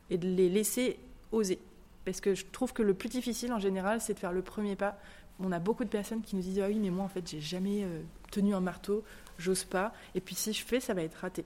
et 0.09 0.17
de 0.17 0.27
les 0.27 0.49
laisser 0.49 0.97
oser. 1.31 1.59
Parce 2.05 2.19
que 2.19 2.33
je 2.33 2.45
trouve 2.51 2.73
que 2.73 2.81
le 2.81 2.93
plus 2.93 3.09
difficile 3.09 3.53
en 3.53 3.59
général, 3.59 4.01
c'est 4.01 4.15
de 4.15 4.19
faire 4.19 4.33
le 4.33 4.41
premier 4.41 4.75
pas 4.75 4.97
on 5.39 5.51
a 5.51 5.59
beaucoup 5.59 5.83
de 5.83 5.89
personnes 5.89 6.21
qui 6.21 6.35
nous 6.35 6.41
disent 6.41 6.59
ah 6.59 6.67
oui 6.67 6.77
mais 6.79 6.89
moi 6.89 7.05
en 7.05 7.07
fait 7.07 7.27
j'ai 7.27 7.39
jamais 7.39 7.83
euh, 7.83 8.01
tenu 8.31 8.53
un 8.53 8.59
marteau 8.59 9.03
j'ose 9.39 9.63
pas 9.63 9.91
et 10.13 10.21
puis 10.21 10.35
si 10.35 10.53
je 10.53 10.63
fais 10.63 10.79
ça 10.79 10.93
va 10.93 11.01
être 11.01 11.15
raté 11.15 11.43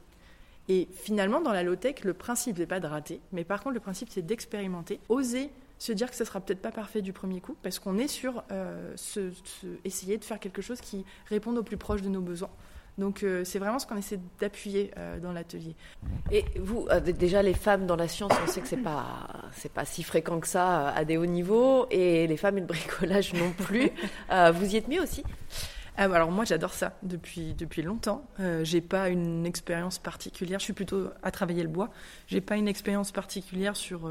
et 0.68 0.88
finalement 0.92 1.40
dans 1.40 1.54
la 1.54 1.64
low 1.64 1.76
tech 1.76 2.04
le 2.04 2.14
principe 2.14 2.58
n'est 2.58 2.66
pas 2.66 2.80
de 2.80 2.88
rater 2.88 3.22
mais 3.32 3.46
par 3.46 3.64
contre 3.64 3.76
le 3.76 3.80
principe 3.80 4.10
c'est 4.12 4.22
d'expérimenter 4.22 5.00
oser 5.08 5.52
se 5.80 5.92
dire 5.92 6.10
que 6.10 6.16
ça 6.16 6.26
sera 6.26 6.40
peut-être 6.40 6.62
pas 6.62 6.72
parfait 6.72 7.02
du 7.02 7.14
premier 7.14 7.42
coup 7.42 7.56
parce 7.62 7.80
qu'on 7.80 7.98
est 7.98 8.08
sur 8.08 8.44
euh, 8.52 8.94
ce, 8.96 9.32
ce, 9.44 9.68
essayer 9.84 10.18
de 10.18 10.24
faire 10.24 10.40
quelque 10.40 10.62
chose 10.62 10.82
qui 10.82 11.06
réponde 11.28 11.58
au 11.58 11.64
plus 11.64 11.78
proche 11.78 12.02
de 12.02 12.10
nos 12.10 12.22
besoins 12.22 12.50
donc 12.98 13.22
euh, 13.22 13.44
c'est 13.44 13.60
vraiment 13.60 13.78
ce 13.78 13.86
qu'on 13.86 13.96
essaie 13.98 14.20
d'appuyer 14.40 14.92
euh, 14.98 15.20
dans 15.20 15.32
l'atelier. 15.32 15.76
Et 16.32 16.46
vous, 16.60 16.88
euh, 16.90 17.00
déjà 17.00 17.44
les 17.44 17.54
femmes 17.54 17.86
dans 17.86 17.96
la 17.96 18.08
science, 18.08 18.32
on 18.44 18.48
sait 18.48 18.62
que 18.62 18.68
c'est 18.68 18.78
pas 18.78 19.28
c'est 19.52 19.72
pas 19.72 19.86
si 19.86 20.02
fréquent 20.02 20.40
que 20.40 20.48
ça 20.48 20.90
à 20.90 21.06
des 21.06 21.18
hauts 21.18 21.26
niveaux, 21.26 21.88
et 21.92 22.26
les 22.26 22.38
femmes 22.38 22.58
et 22.58 22.62
le 22.62 22.68
bricolage 22.68 23.34
non 23.34 23.52
plus. 23.52 23.92
vous 24.54 24.74
y 24.74 24.78
êtes 24.78 24.88
mis 24.88 25.00
aussi? 25.00 25.24
Ah, 26.00 26.04
alors 26.04 26.32
moi 26.32 26.46
j'adore 26.46 26.74
ça 26.74 26.98
depuis 27.04 27.54
depuis 27.54 27.84
longtemps. 27.84 28.26
J'ai 28.64 28.82
pas 28.82 29.10
une 29.10 29.46
expérience 29.46 30.00
particulière. 30.00 30.60
Je 30.60 30.66
suis 30.66 30.74
plutôt 30.74 31.10
à 31.22 31.32
travailler 31.32 31.62
le 31.62 31.70
bois. 31.70 31.90
J'ai 32.28 32.42
pas 32.42 32.56
une 32.56 32.68
expérience 32.68 33.12
particulière 33.12 33.76
sur 33.76 34.10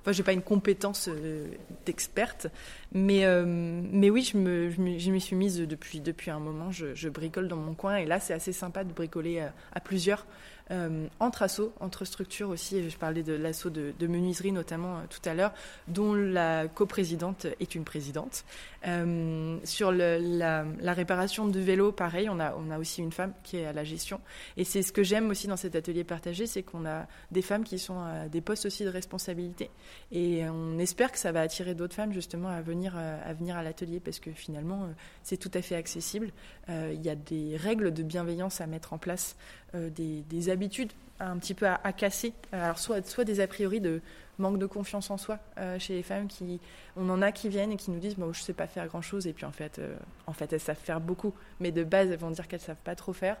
Enfin, 0.00 0.12
j'ai 0.12 0.22
pas 0.22 0.32
une 0.32 0.42
compétence 0.42 1.08
euh, 1.08 1.46
d'experte, 1.86 2.46
mais 2.92 3.24
mais 3.44 4.10
oui, 4.10 4.22
je 4.22 4.36
me 4.38 4.70
m'y 4.78 5.20
suis 5.20 5.36
mise 5.36 5.58
depuis 5.60 6.30
un 6.30 6.40
moment. 6.40 6.70
Je, 6.70 6.94
je, 6.94 7.08
bricole 7.08 7.48
dans 7.48 7.56
mon 7.56 7.74
coin 7.74 7.96
et 7.96 8.06
là, 8.06 8.20
c'est 8.20 8.34
assez 8.34 8.52
sympa 8.52 8.84
de 8.84 8.92
bricoler 8.92 9.46
à 9.72 9.80
plusieurs. 9.80 10.26
Euh, 10.70 11.08
entre 11.18 11.42
assos, 11.42 11.72
entre 11.80 12.04
structures 12.04 12.48
aussi. 12.48 12.88
Je 12.88 12.96
parlais 12.96 13.24
de 13.24 13.32
l'assaut 13.32 13.70
de, 13.70 13.92
menuiserie 14.06 14.52
notamment 14.52 14.98
euh, 14.98 15.00
tout 15.10 15.28
à 15.28 15.34
l'heure, 15.34 15.52
dont 15.88 16.14
la 16.14 16.68
coprésidente 16.68 17.46
est 17.58 17.74
une 17.74 17.84
présidente. 17.84 18.44
Euh, 18.86 19.58
sur 19.64 19.90
la, 19.90 20.64
réparation 20.92 21.48
de 21.48 21.58
vélos, 21.58 21.92
pareil, 21.92 22.28
on 22.28 22.38
a, 22.38 22.54
on 22.54 22.70
a 22.70 22.78
aussi 22.78 23.02
une 23.02 23.10
femme 23.10 23.32
qui 23.42 23.56
est 23.56 23.66
à 23.66 23.72
la 23.72 23.82
gestion. 23.82 24.20
Et 24.56 24.64
c'est 24.64 24.82
ce 24.82 24.92
que 24.92 25.02
j'aime 25.02 25.28
aussi 25.30 25.48
dans 25.48 25.56
cet 25.56 25.74
atelier 25.74 26.04
partagé, 26.04 26.46
c'est 26.46 26.62
qu'on 26.62 26.86
a 26.86 27.06
des 27.32 27.42
femmes 27.42 27.64
qui 27.64 27.78
sont 27.78 28.00
à 28.00 28.28
des 28.28 28.40
postes 28.40 28.66
aussi 28.66 28.84
de 28.84 28.90
responsabilité. 28.90 29.70
Et 30.12 30.44
on 30.48 30.78
espère 30.78 31.10
que 31.10 31.18
ça 31.18 31.32
va 31.32 31.40
attirer 31.40 31.74
d'autres 31.74 31.94
femmes 31.94 32.12
justement 32.12 32.48
à 32.48 32.60
venir 32.60 32.96
à, 32.96 33.32
venir 33.32 33.56
à 33.56 33.62
l'atelier 33.62 34.00
parce 34.00 34.20
que 34.20 34.30
finalement, 34.30 34.88
c'est 35.22 35.36
tout 35.36 35.50
à 35.54 35.62
fait 35.62 35.74
accessible. 35.76 36.30
Il 36.68 37.02
y 37.02 37.08
a 37.08 37.14
des 37.14 37.56
règles 37.56 37.92
de 37.92 38.02
bienveillance 38.02 38.60
à 38.60 38.66
mettre 38.66 38.92
en 38.92 38.98
place 38.98 39.36
euh, 39.74 39.88
des, 39.90 40.50
habitudes 40.50 40.90
un 41.20 41.36
petit 41.36 41.54
peu 41.54 41.66
à, 41.66 41.92
casser. 41.92 42.32
Alors 42.50 42.78
soit, 42.78 43.06
soit 43.06 43.24
des 43.24 43.40
a 43.40 43.46
priori 43.46 43.80
de 43.80 44.00
manque 44.38 44.58
de 44.58 44.66
confiance 44.66 45.10
en 45.10 45.18
soi 45.18 45.38
euh, 45.58 45.78
chez 45.78 45.94
les 45.94 46.02
femmes 46.02 46.28
qui 46.28 46.60
on 46.96 47.10
en 47.10 47.20
a 47.20 47.30
qui 47.30 47.50
viennent 47.50 47.72
et 47.72 47.76
qui 47.76 47.90
nous 47.90 47.98
disent 47.98 48.16
bon 48.16 48.32
je 48.32 48.40
sais 48.40 48.54
pas 48.54 48.66
faire 48.66 48.86
grand 48.86 49.02
chose 49.02 49.26
et 49.26 49.34
puis 49.34 49.44
en 49.44 49.52
fait 49.52 49.78
euh, 49.78 49.94
en 50.26 50.32
fait 50.32 50.52
elles 50.52 50.60
savent 50.60 50.78
faire 50.82 51.00
beaucoup. 51.00 51.34
Mais 51.60 51.72
de 51.72 51.84
base 51.84 52.10
elles 52.10 52.18
vont 52.18 52.30
dire 52.30 52.48
qu'elles 52.48 52.60
savent 52.60 52.76
pas 52.82 52.94
trop 52.94 53.12
faire. 53.12 53.36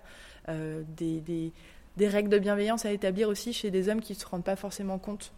Des, 0.48 1.20
des, 1.20 2.08
règles 2.08 2.28
de 2.28 2.38
bienveillance 2.38 2.86
à 2.86 2.92
établir 2.92 3.28
aussi 3.28 3.52
chez 3.52 3.70
des 3.70 3.88
hommes 3.88 4.00
qui 4.00 4.14
se 4.14 4.26
rendent 4.26 4.44
pas 4.44 4.56
forcément 4.56 4.98
compte 4.98 5.32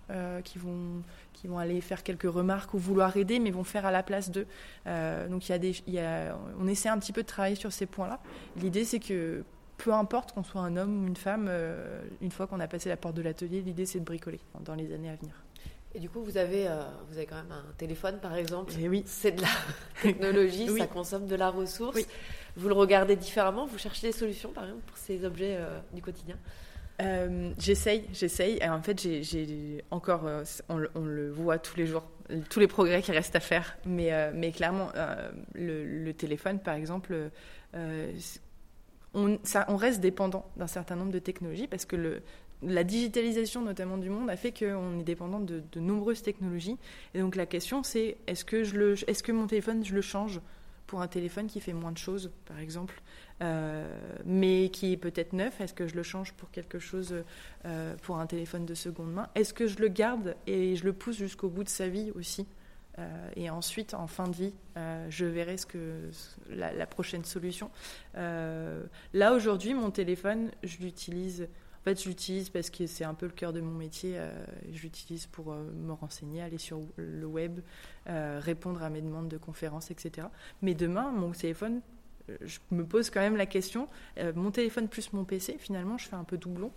qui 0.44 0.58
vont 0.58 1.02
qui 1.32 1.48
vont 1.48 1.58
aller 1.58 1.80
faire 1.80 2.02
quelques 2.02 2.30
remarques 2.30 2.74
ou 2.74 2.78
vouloir 2.78 3.16
aider 3.16 3.38
mais 3.38 3.50
vont 3.50 3.64
faire 3.64 3.86
à 3.86 3.90
la 3.90 4.02
place 4.02 4.30
d'eux. 4.30 4.46
Donc 4.86 5.48
il 5.48 5.52
y 5.52 5.54
a 5.54 5.58
des 5.58 5.82
y 5.86 5.98
a, 5.98 6.36
on 6.60 6.66
essaie 6.66 6.88
un 6.88 6.98
petit 6.98 7.12
peu 7.12 7.22
de 7.22 7.26
travailler 7.26 7.56
sur 7.56 7.72
ces 7.72 7.86
points 7.86 8.08
là 8.08 8.20
l'idée 8.56 8.84
c'est 8.84 9.00
que 9.00 9.44
peu 9.82 9.92
importe 9.92 10.32
qu'on 10.32 10.44
soit 10.44 10.60
un 10.60 10.76
homme 10.76 11.02
ou 11.02 11.08
une 11.08 11.16
femme, 11.16 11.46
euh, 11.48 12.02
une 12.20 12.30
fois 12.30 12.46
qu'on 12.46 12.60
a 12.60 12.68
passé 12.68 12.88
la 12.88 12.96
porte 12.96 13.16
de 13.16 13.22
l'atelier, 13.22 13.62
l'idée 13.62 13.84
c'est 13.84 13.98
de 13.98 14.04
bricoler 14.04 14.38
dans 14.60 14.76
les 14.76 14.92
années 14.94 15.10
à 15.10 15.16
venir. 15.16 15.34
Et 15.94 15.98
du 15.98 16.08
coup, 16.08 16.22
vous 16.22 16.38
avez, 16.38 16.68
euh, 16.68 16.80
vous 17.10 17.16
avez 17.18 17.26
quand 17.26 17.36
même 17.36 17.52
un 17.52 17.72
téléphone, 17.76 18.18
par 18.22 18.34
exemple. 18.36 18.72
Et 18.74 18.84
eh 18.84 18.88
oui. 18.88 19.02
C'est 19.04 19.32
de 19.32 19.42
la 19.42 19.48
technologie, 20.02 20.68
ça 20.78 20.86
consomme 20.86 21.26
de 21.26 21.34
la 21.34 21.50
ressource. 21.50 22.00
Vous 22.56 22.68
le 22.68 22.74
regardez 22.74 23.16
différemment, 23.16 23.66
vous 23.66 23.76
cherchez 23.76 24.06
des 24.06 24.12
solutions, 24.12 24.52
par 24.52 24.64
exemple, 24.64 24.82
pour 24.86 24.96
ces 24.96 25.24
objets 25.24 25.56
euh, 25.58 25.80
du 25.92 26.00
quotidien? 26.00 26.36
J'essaye, 27.58 28.04
j'essaye. 28.12 28.64
En 28.64 28.80
fait, 28.80 29.00
j'ai 29.00 29.84
encore, 29.90 30.30
on, 30.68 30.76
le 30.76 31.30
voit 31.32 31.58
tous 31.58 31.76
les 31.76 31.84
jours, 31.84 32.04
tous 32.48 32.60
les 32.60 32.68
progrès 32.68 33.02
qui 33.02 33.10
restent 33.10 33.34
à 33.34 33.40
faire. 33.40 33.76
Mais, 33.84 34.30
mais 34.32 34.52
clairement, 34.52 34.92
le, 35.54 35.84
le, 35.84 36.14
téléphone, 36.14 36.60
par 36.60 36.74
exemple, 36.74 37.12
on, 39.14 39.76
reste 39.76 40.00
dépendant 40.00 40.46
d'un 40.56 40.66
certain 40.66 40.96
nombre 40.96 41.12
de 41.12 41.18
technologies 41.18 41.66
parce 41.66 41.84
que 41.84 42.20
la 42.62 42.84
digitalisation 42.84 43.62
notamment 43.62 43.98
du 43.98 44.08
monde 44.08 44.30
a 44.30 44.36
fait 44.36 44.52
qu'on 44.56 45.00
est 45.00 45.04
dépendant 45.04 45.40
de, 45.40 45.62
nombreuses 45.76 46.22
technologies. 46.22 46.78
Et 47.14 47.20
donc 47.20 47.36
la 47.36 47.46
question 47.46 47.82
c'est 47.82 48.16
est-ce 48.26 48.44
que, 48.44 48.62
est-ce 49.08 49.22
que 49.22 49.32
mon 49.32 49.46
téléphone, 49.46 49.84
je 49.84 49.94
le 49.94 50.02
change 50.02 50.40
pour 50.86 51.00
un 51.00 51.08
téléphone 51.08 51.46
qui 51.46 51.60
fait 51.60 51.72
moins 51.72 51.92
de 51.92 51.98
choses, 51.98 52.30
par 52.44 52.58
exemple, 52.58 53.00
euh, 53.40 53.86
mais 54.26 54.68
qui 54.68 54.92
est 54.92 54.96
peut-être 54.98 55.32
neuf? 55.32 55.60
Est-ce 55.60 55.72
que 55.72 55.86
je 55.86 55.94
le 55.94 56.02
change 56.02 56.34
pour 56.34 56.50
quelque 56.50 56.78
chose, 56.78 57.14
euh, 57.64 57.96
pour 58.02 58.18
un 58.18 58.26
téléphone 58.26 58.66
de 58.66 58.74
seconde 58.74 59.12
main? 59.12 59.28
Est-ce 59.34 59.54
que 59.54 59.66
je 59.66 59.78
le 59.78 59.88
garde 59.88 60.36
et 60.46 60.76
je 60.76 60.84
le 60.84 60.92
pousse 60.92 61.16
jusqu'au 61.16 61.48
bout 61.48 61.64
de 61.64 61.70
sa 61.70 61.88
vie 61.88 62.10
aussi? 62.14 62.46
Euh, 62.98 63.30
et 63.36 63.50
ensuite, 63.50 63.94
en 63.94 64.06
fin 64.06 64.28
de 64.28 64.34
vie, 64.34 64.54
euh, 64.76 65.06
je 65.08 65.24
verrai 65.24 65.56
ce 65.56 65.66
que 65.66 66.10
la, 66.50 66.86
prochaine 66.86 67.24
solution. 67.24 67.70
Euh, 68.16 68.84
là 69.14 69.32
aujourd'hui, 69.32 69.74
mon 69.74 69.90
téléphone, 69.90 70.50
je 70.62 70.78
l'utilise. 70.78 71.48
En 71.80 71.84
fait, 71.84 72.00
je 72.00 72.08
l'utilise 72.08 72.48
parce 72.48 72.70
que 72.70 72.86
c'est 72.86 73.04
un 73.04 73.14
peu 73.14 73.26
le 73.26 73.32
cœur 73.32 73.52
de 73.52 73.60
mon 73.60 73.72
métier. 73.72 74.16
je 74.72 74.82
l'utilise 74.82 75.26
pour 75.26 75.52
me 75.52 75.92
renseigner, 75.92 76.40
aller 76.40 76.58
sur 76.58 76.80
le 76.94 77.26
web, 77.26 77.58
répondre 78.06 78.84
à 78.84 78.88
mes 78.88 79.00
demandes 79.00 79.26
de 79.26 79.36
conférences, 79.36 79.90
etc. 79.90 80.28
Mais 80.60 80.74
demain, 80.74 81.10
mon 81.10 81.32
téléphone, 81.32 81.80
je 82.40 82.60
me 82.70 82.84
pose 82.84 83.10
quand 83.10 83.18
même 83.18 83.36
la 83.36 83.46
question. 83.46 83.88
mon 84.36 84.52
téléphone 84.52 84.86
plus 84.86 85.12
mon 85.12 85.24
PC, 85.24 85.56
finalement, 85.58 85.98
je 85.98 86.06
fais 86.06 86.14
un 86.14 86.22
peu 86.22 86.38
doublon. 86.38 86.70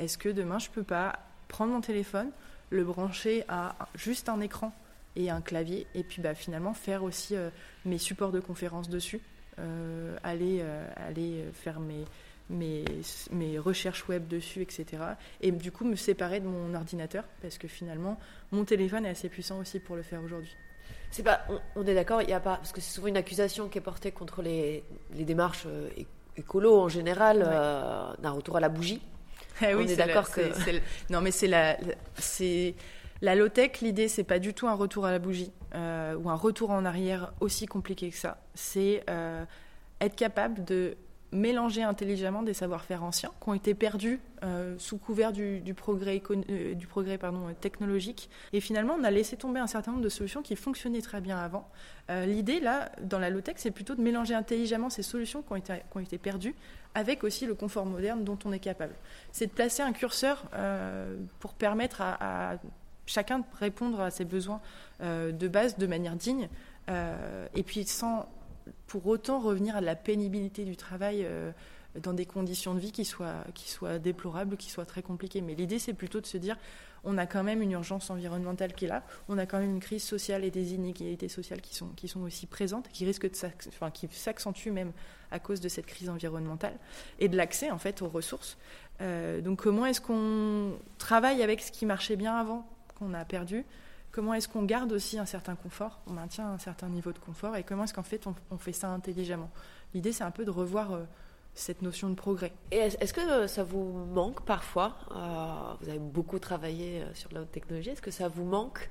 Est-ce 0.00 0.18
que 0.18 0.30
demain, 0.30 0.58
je 0.58 0.68
peux 0.68 0.82
pas 0.82 1.20
prendre 1.46 1.72
mon 1.72 1.80
téléphone, 1.80 2.32
le 2.70 2.82
brancher 2.82 3.44
à 3.46 3.76
juste 3.94 4.28
un 4.28 4.40
écran 4.40 4.72
et 5.16 5.30
un 5.30 5.40
clavier. 5.40 5.86
Et 5.94 6.02
puis 6.02 6.20
bah, 6.22 6.34
finalement 6.34 6.74
faire 6.74 7.02
aussi 7.02 7.36
euh, 7.36 7.50
mes 7.84 7.98
supports 7.98 8.32
de 8.32 8.40
conférences 8.40 8.88
dessus, 8.88 9.20
euh, 9.58 10.16
aller, 10.22 10.58
euh, 10.60 10.86
aller 10.96 11.44
faire 11.52 11.80
mes, 11.80 12.04
mes, 12.50 12.84
mes, 13.32 13.58
recherches 13.58 14.08
web 14.08 14.26
dessus, 14.28 14.62
etc. 14.62 14.86
Et 15.40 15.50
du 15.52 15.72
coup 15.72 15.84
me 15.84 15.96
séparer 15.96 16.40
de 16.40 16.46
mon 16.46 16.74
ordinateur 16.74 17.24
parce 17.42 17.58
que 17.58 17.68
finalement 17.68 18.18
mon 18.52 18.64
téléphone 18.64 19.06
est 19.06 19.10
assez 19.10 19.28
puissant 19.28 19.58
aussi 19.58 19.80
pour 19.80 19.96
le 19.96 20.02
faire 20.02 20.22
aujourd'hui. 20.22 20.54
C'est 21.10 21.22
pas, 21.22 21.46
on, 21.76 21.86
est 21.86 21.94
d'accord, 21.94 22.22
il 22.22 22.28
y 22.28 22.32
a 22.32 22.40
pas, 22.40 22.56
parce 22.56 22.72
que 22.72 22.80
c'est 22.80 22.92
souvent 22.92 23.06
une 23.06 23.16
accusation 23.16 23.68
qui 23.68 23.78
est 23.78 23.80
portée 23.80 24.10
contre 24.10 24.42
les, 24.42 24.82
les 25.14 25.24
démarches 25.24 25.66
écolo 26.36 26.80
en 26.80 26.88
général, 26.88 27.38
d'un 28.18 28.30
retour 28.32 28.56
à 28.56 28.60
la 28.60 28.68
bougie. 28.68 29.00
Eh 29.62 29.74
oui, 29.74 29.84
on 29.86 29.88
est, 29.88 29.94
d'accord 29.96 30.28
que. 30.28 30.40
non, 31.10 31.20
mais 31.20 31.30
c'est 31.30 31.46
la, 31.46 31.76
c'est 32.16 32.74
la 33.22 33.34
low-tech, 33.34 33.80
l'idée, 33.80 34.08
c'est 34.08 34.24
pas 34.24 34.38
du 34.38 34.54
tout 34.54 34.66
un 34.66 34.74
retour 34.74 35.06
à 35.06 35.10
la 35.10 35.18
bougie 35.18 35.52
euh, 35.74 36.16
ou 36.16 36.30
un 36.30 36.34
retour 36.34 36.70
en 36.70 36.84
arrière 36.84 37.32
aussi 37.40 37.66
compliqué 37.66 38.10
que 38.10 38.16
ça. 38.16 38.38
C'est 38.54 39.04
euh, 39.08 39.44
être 40.00 40.16
capable 40.16 40.64
de 40.64 40.96
mélanger 41.32 41.82
intelligemment 41.82 42.44
des 42.44 42.54
savoir-faire 42.54 43.02
anciens 43.02 43.32
qui 43.42 43.48
ont 43.48 43.54
été 43.54 43.74
perdus 43.74 44.20
euh, 44.44 44.76
sous 44.78 44.98
couvert 44.98 45.32
du, 45.32 45.74
progrès, 45.74 46.22
technologique. 47.60 48.30
Et 48.52 48.60
finalement, 48.60 48.94
on 49.00 49.02
a 49.02 49.10
laissé 49.10 49.36
tomber 49.36 49.58
un 49.58 49.66
certain 49.66 49.92
nombre 49.92 50.04
de 50.04 50.08
solutions 50.08 50.42
qui 50.42 50.54
fonctionnaient 50.54 51.02
très 51.02 51.20
bien 51.20 51.38
avant. 51.38 51.68
L'idée, 52.08 52.60
là, 52.60 52.92
dans 53.00 53.18
la 53.18 53.30
low-tech, 53.30 53.54
c'est 53.56 53.72
plutôt 53.72 53.94
de 53.94 54.02
mélanger 54.02 54.34
intelligemment 54.34 54.90
ces 54.90 55.02
solutions 55.02 55.42
qui 55.42 55.52
ont 55.94 56.00
été 56.00 56.18
perdues 56.18 56.54
avec 56.94 57.24
aussi 57.24 57.46
le 57.46 57.54
confort 57.54 57.86
moderne 57.86 58.22
dont 58.22 58.38
on 58.44 58.52
est 58.52 58.60
capable. 58.60 58.94
C'est 59.32 59.46
de 59.46 59.52
placer 59.52 59.82
un 59.82 59.92
curseur 59.92 60.44
pour 61.40 61.54
permettre 61.54 62.00
à 62.00 62.58
chacun 63.06 63.44
répondre 63.58 64.00
à 64.00 64.10
ses 64.10 64.24
besoins 64.24 64.60
euh, 65.00 65.32
de 65.32 65.48
base 65.48 65.76
de 65.76 65.86
manière 65.86 66.16
digne, 66.16 66.48
euh, 66.88 67.46
et 67.54 67.62
puis 67.62 67.84
sans 67.84 68.28
pour 68.86 69.06
autant 69.06 69.40
revenir 69.40 69.76
à 69.76 69.80
la 69.80 69.96
pénibilité 69.96 70.64
du 70.64 70.76
travail 70.76 71.22
euh, 71.24 71.50
dans 72.00 72.12
des 72.12 72.26
conditions 72.26 72.74
de 72.74 72.80
vie 72.80 72.92
qui 72.92 73.04
soient, 73.04 73.44
qui 73.54 73.70
soient 73.70 73.98
déplorables, 73.98 74.56
qui 74.56 74.70
soient 74.70 74.86
très 74.86 75.02
compliquées. 75.02 75.40
Mais 75.40 75.54
l'idée, 75.54 75.78
c'est 75.78 75.92
plutôt 75.92 76.20
de 76.20 76.26
se 76.26 76.38
dire, 76.38 76.56
on 77.04 77.18
a 77.18 77.26
quand 77.26 77.44
même 77.44 77.60
une 77.60 77.72
urgence 77.72 78.08
environnementale 78.10 78.72
qui 78.72 78.86
est 78.86 78.88
là, 78.88 79.04
on 79.28 79.36
a 79.36 79.46
quand 79.46 79.58
même 79.58 79.70
une 79.70 79.80
crise 79.80 80.02
sociale 80.02 80.44
et 80.44 80.50
des 80.50 80.74
inégalités 80.74 81.28
sociales 81.28 81.60
qui 81.60 81.74
sont, 81.74 81.88
qui 81.88 82.08
sont 82.08 82.22
aussi 82.22 82.46
présentes, 82.46 82.88
qui 82.88 83.04
risquent 83.04 83.30
de 83.30 83.48
enfin, 83.68 83.90
qui 83.90 84.08
s'accentuent 84.10 84.72
même 84.72 84.92
à 85.30 85.38
cause 85.38 85.60
de 85.60 85.68
cette 85.68 85.86
crise 85.86 86.08
environnementale, 86.08 86.74
et 87.18 87.28
de 87.28 87.36
l'accès 87.36 87.70
en 87.70 87.78
fait 87.78 88.00
aux 88.00 88.08
ressources. 88.08 88.56
donc 89.00 89.62
comment 89.62 89.84
est-ce 89.84 90.00
qu'on 90.00 90.78
travaille 90.98 91.42
avec 91.42 91.60
ce 91.60 91.72
qui 91.72 91.84
marchait 91.84 92.16
bien 92.16 92.36
avant 92.36 92.66
qu'on 92.94 93.14
a 93.14 93.24
perdu, 93.24 93.64
comment 94.14 94.34
est-ce 94.34 94.48
qu'on 94.48 94.62
garde 94.62 94.92
aussi 94.92 95.18
un 95.18 95.26
certain 95.26 95.56
confort, 95.56 95.98
on 96.06 96.12
maintient 96.12 96.48
un 96.48 96.58
certain 96.58 96.88
niveau 96.88 97.12
de 97.12 97.18
confort, 97.18 97.56
et 97.56 97.64
comment 97.64 97.82
est-ce 97.82 97.94
qu'en 97.94 98.04
fait 98.04 98.24
on, 98.50 98.58
fait 98.58 98.72
ça 98.72 98.90
intelligemment. 98.90 99.50
L'idée, 99.92 100.12
c'est 100.12 100.22
un 100.22 100.30
peu 100.30 100.44
de 100.44 100.50
revoir 100.50 100.92
euh, 100.92 101.02
cette 101.54 101.82
notion 101.82 102.08
de 102.08 102.14
progrès. 102.14 102.52
Et 102.70 102.76
est-ce 102.76 103.12
que 103.12 103.20
euh, 103.20 103.48
ça 103.48 103.64
vous 103.64 104.06
manque 104.14 104.44
parfois 104.44 104.96
euh, 105.10 105.74
Vous 105.80 105.88
avez 105.88 105.98
beaucoup 105.98 106.38
travaillé 106.38 107.04
sur 107.14 107.32
la 107.32 107.42
haute 107.42 107.50
technologie. 107.50 107.90
Est-ce 107.90 108.02
que 108.02 108.12
ça 108.12 108.28
vous 108.28 108.44
manque? 108.44 108.88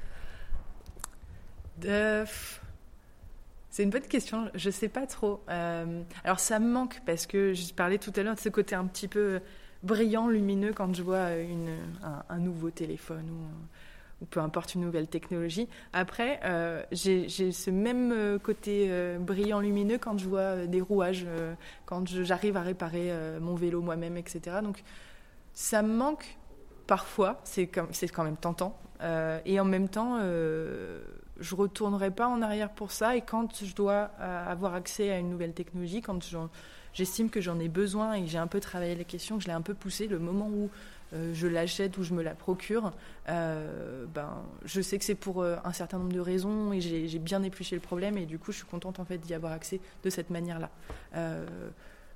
C'est 1.82 3.84
une 3.84 3.90
bonne 3.90 4.02
question. 4.02 4.52
Je 4.56 4.68
ne 4.68 4.74
sais 4.74 4.90
pas 4.90 5.08
trop. 5.08 5.42
alors 5.48 6.40
ça 6.40 6.60
me 6.60 6.70
manque 6.70 7.02
parce 7.06 7.28
que 7.28 7.54
je 7.54 7.74
parlais 7.74 7.98
tout 7.98 8.12
à 8.18 8.24
l'heure 8.24 8.36
de 8.36 8.42
ce 8.42 8.50
côté 8.50 8.76
un 8.76 8.86
petit 8.86 9.08
peu 9.08 9.40
brillant, 9.84 10.28
lumineux 10.28 10.74
quand 10.74 10.94
je 10.94 11.02
vois 11.02 11.36
une, 11.36 11.78
un, 12.30 12.40
nouveau 12.40 12.72
téléphone 12.72 13.30
ou 13.30 13.68
peu 14.30 14.40
importe 14.40 14.76
une 14.76 14.82
nouvelle 14.82 15.08
technologie. 15.08 15.68
Après, 15.92 16.40
euh, 16.44 16.84
j'ai 16.92 17.28
ce 17.30 17.70
même 17.70 18.12
euh, 18.12 18.40
côté 18.40 18.88
euh, 18.90 19.18
brillant 19.20 19.60
lumineux 19.60 19.98
quand 19.98 20.18
je 20.18 20.28
vois 20.28 20.66
des 20.68 20.82
rouages, 20.82 21.26
quand 21.86 22.08
j'arrive 22.08 22.58
à 22.58 22.62
réparer 22.62 23.12
mon 23.40 23.56
vélo 23.56 23.82
moi-même, 23.82 24.18
etc. 24.18 24.58
Donc 24.64 24.84
ça 25.54 25.82
me 25.82 25.94
manque 25.94 26.38
parfois, 26.88 27.42
c'est 27.44 27.68
quand 27.68 28.24
même 28.24 28.38
tentant. 28.38 28.78
et 29.46 29.60
en 29.60 29.66
même 29.66 29.90
temps, 29.90 30.20
je 30.20 31.56
retournerai 31.56 32.12
pas 32.12 32.28
en 32.28 32.42
arrière 32.42 32.70
pour 32.70 32.92
ça. 32.92 33.16
Et 33.16 33.22
quand 33.22 33.64
je 33.64 33.74
dois 33.76 34.12
avoir 34.20 34.74
accès 34.74 35.12
à 35.12 35.20
une 35.20 35.30
nouvelle 35.30 35.54
technologie, 35.54 36.02
quand 36.02 36.22
j'estime 36.94 37.30
que 37.30 37.42
j'en 37.42 37.60
ai 37.60 37.68
besoin 37.68 38.14
et 38.14 38.22
que 38.22 38.28
j'ai 38.28 38.38
un 38.38 38.48
peu 38.48 38.60
travaillé 38.60 38.96
la 38.96 39.04
question, 39.04 39.38
que 39.38 39.44
je 39.44 39.48
l'ai 39.48 39.54
un 39.54 39.62
peu 39.62 39.74
poussé, 39.74 40.08
le 40.08 40.20
moment 40.20 40.50
où 40.50 40.70
je 41.34 41.46
l'achète 41.46 41.98
ou 42.00 42.04
je 42.04 42.14
me 42.14 42.24
la 42.24 42.34
procure, 42.34 42.92
ben, 43.28 44.44
je 44.66 44.82
sais 44.82 44.98
que 44.98 45.06
c'est 45.06 45.14
pour 45.14 45.44
un 45.44 45.74
certain 45.74 46.00
nombre 46.00 46.14
de 46.14 46.20
raisons 46.20 46.74
et 46.74 46.82
j'ai 46.82 47.20
bien 47.20 47.44
épluché 47.44 47.76
le 47.76 47.82
problème 47.82 48.18
et 48.18 48.26
du 48.26 48.40
coup 48.40 48.52
je 48.52 48.58
suis 48.58 48.66
contente 48.66 49.00
en 49.00 49.06
fait 49.06 49.20
d'y 49.20 49.36
avoir 49.36 49.52
accès 49.54 49.80
de 50.04 50.10
cette 50.10 50.32
manière-là. 50.32 50.72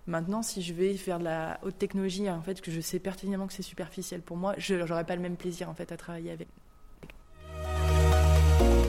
Maintenant, 0.07 0.41
si 0.41 0.61
je 0.61 0.73
vais 0.73 0.93
faire 0.93 1.19
de 1.19 1.25
la 1.25 1.59
haute 1.63 1.77
technologie, 1.77 2.29
en 2.29 2.41
fait, 2.41 2.61
que 2.61 2.71
je 2.71 2.79
sais 2.79 2.97
pertinemment 2.97 3.45
que 3.45 3.51
c'est 3.51 3.61
superficiel 3.61 4.21
pour 4.21 4.37
moi, 4.37 4.55
je 4.57 4.75
n'aurai 4.75 5.03
pas 5.03 5.17
le 5.17 5.21
même 5.21 5.35
plaisir 5.35 5.69
en 5.69 5.73
fait 5.73 5.91
à 5.91 5.97
travailler 5.97 6.31
avec. 6.31 6.47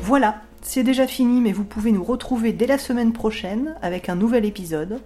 Voilà, 0.02 0.40
c'est 0.62 0.84
déjà 0.84 1.06
fini, 1.06 1.40
mais 1.40 1.52
vous 1.52 1.64
pouvez 1.64 1.92
nous 1.92 2.04
retrouver 2.04 2.52
dès 2.52 2.66
la 2.66 2.78
semaine 2.78 3.12
prochaine 3.12 3.76
avec 3.82 4.08
un 4.08 4.14
nouvel 4.14 4.44
épisode. 4.44 5.00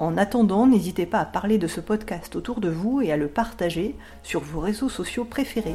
En 0.00 0.16
attendant, 0.16 0.66
n'hésitez 0.66 1.06
pas 1.06 1.18
à 1.18 1.24
parler 1.24 1.58
de 1.58 1.66
ce 1.66 1.80
podcast 1.80 2.36
autour 2.36 2.60
de 2.60 2.68
vous 2.68 3.00
et 3.00 3.10
à 3.10 3.16
le 3.16 3.26
partager 3.26 3.96
sur 4.22 4.40
vos 4.40 4.60
réseaux 4.60 4.88
sociaux 4.88 5.24
préférés. 5.24 5.74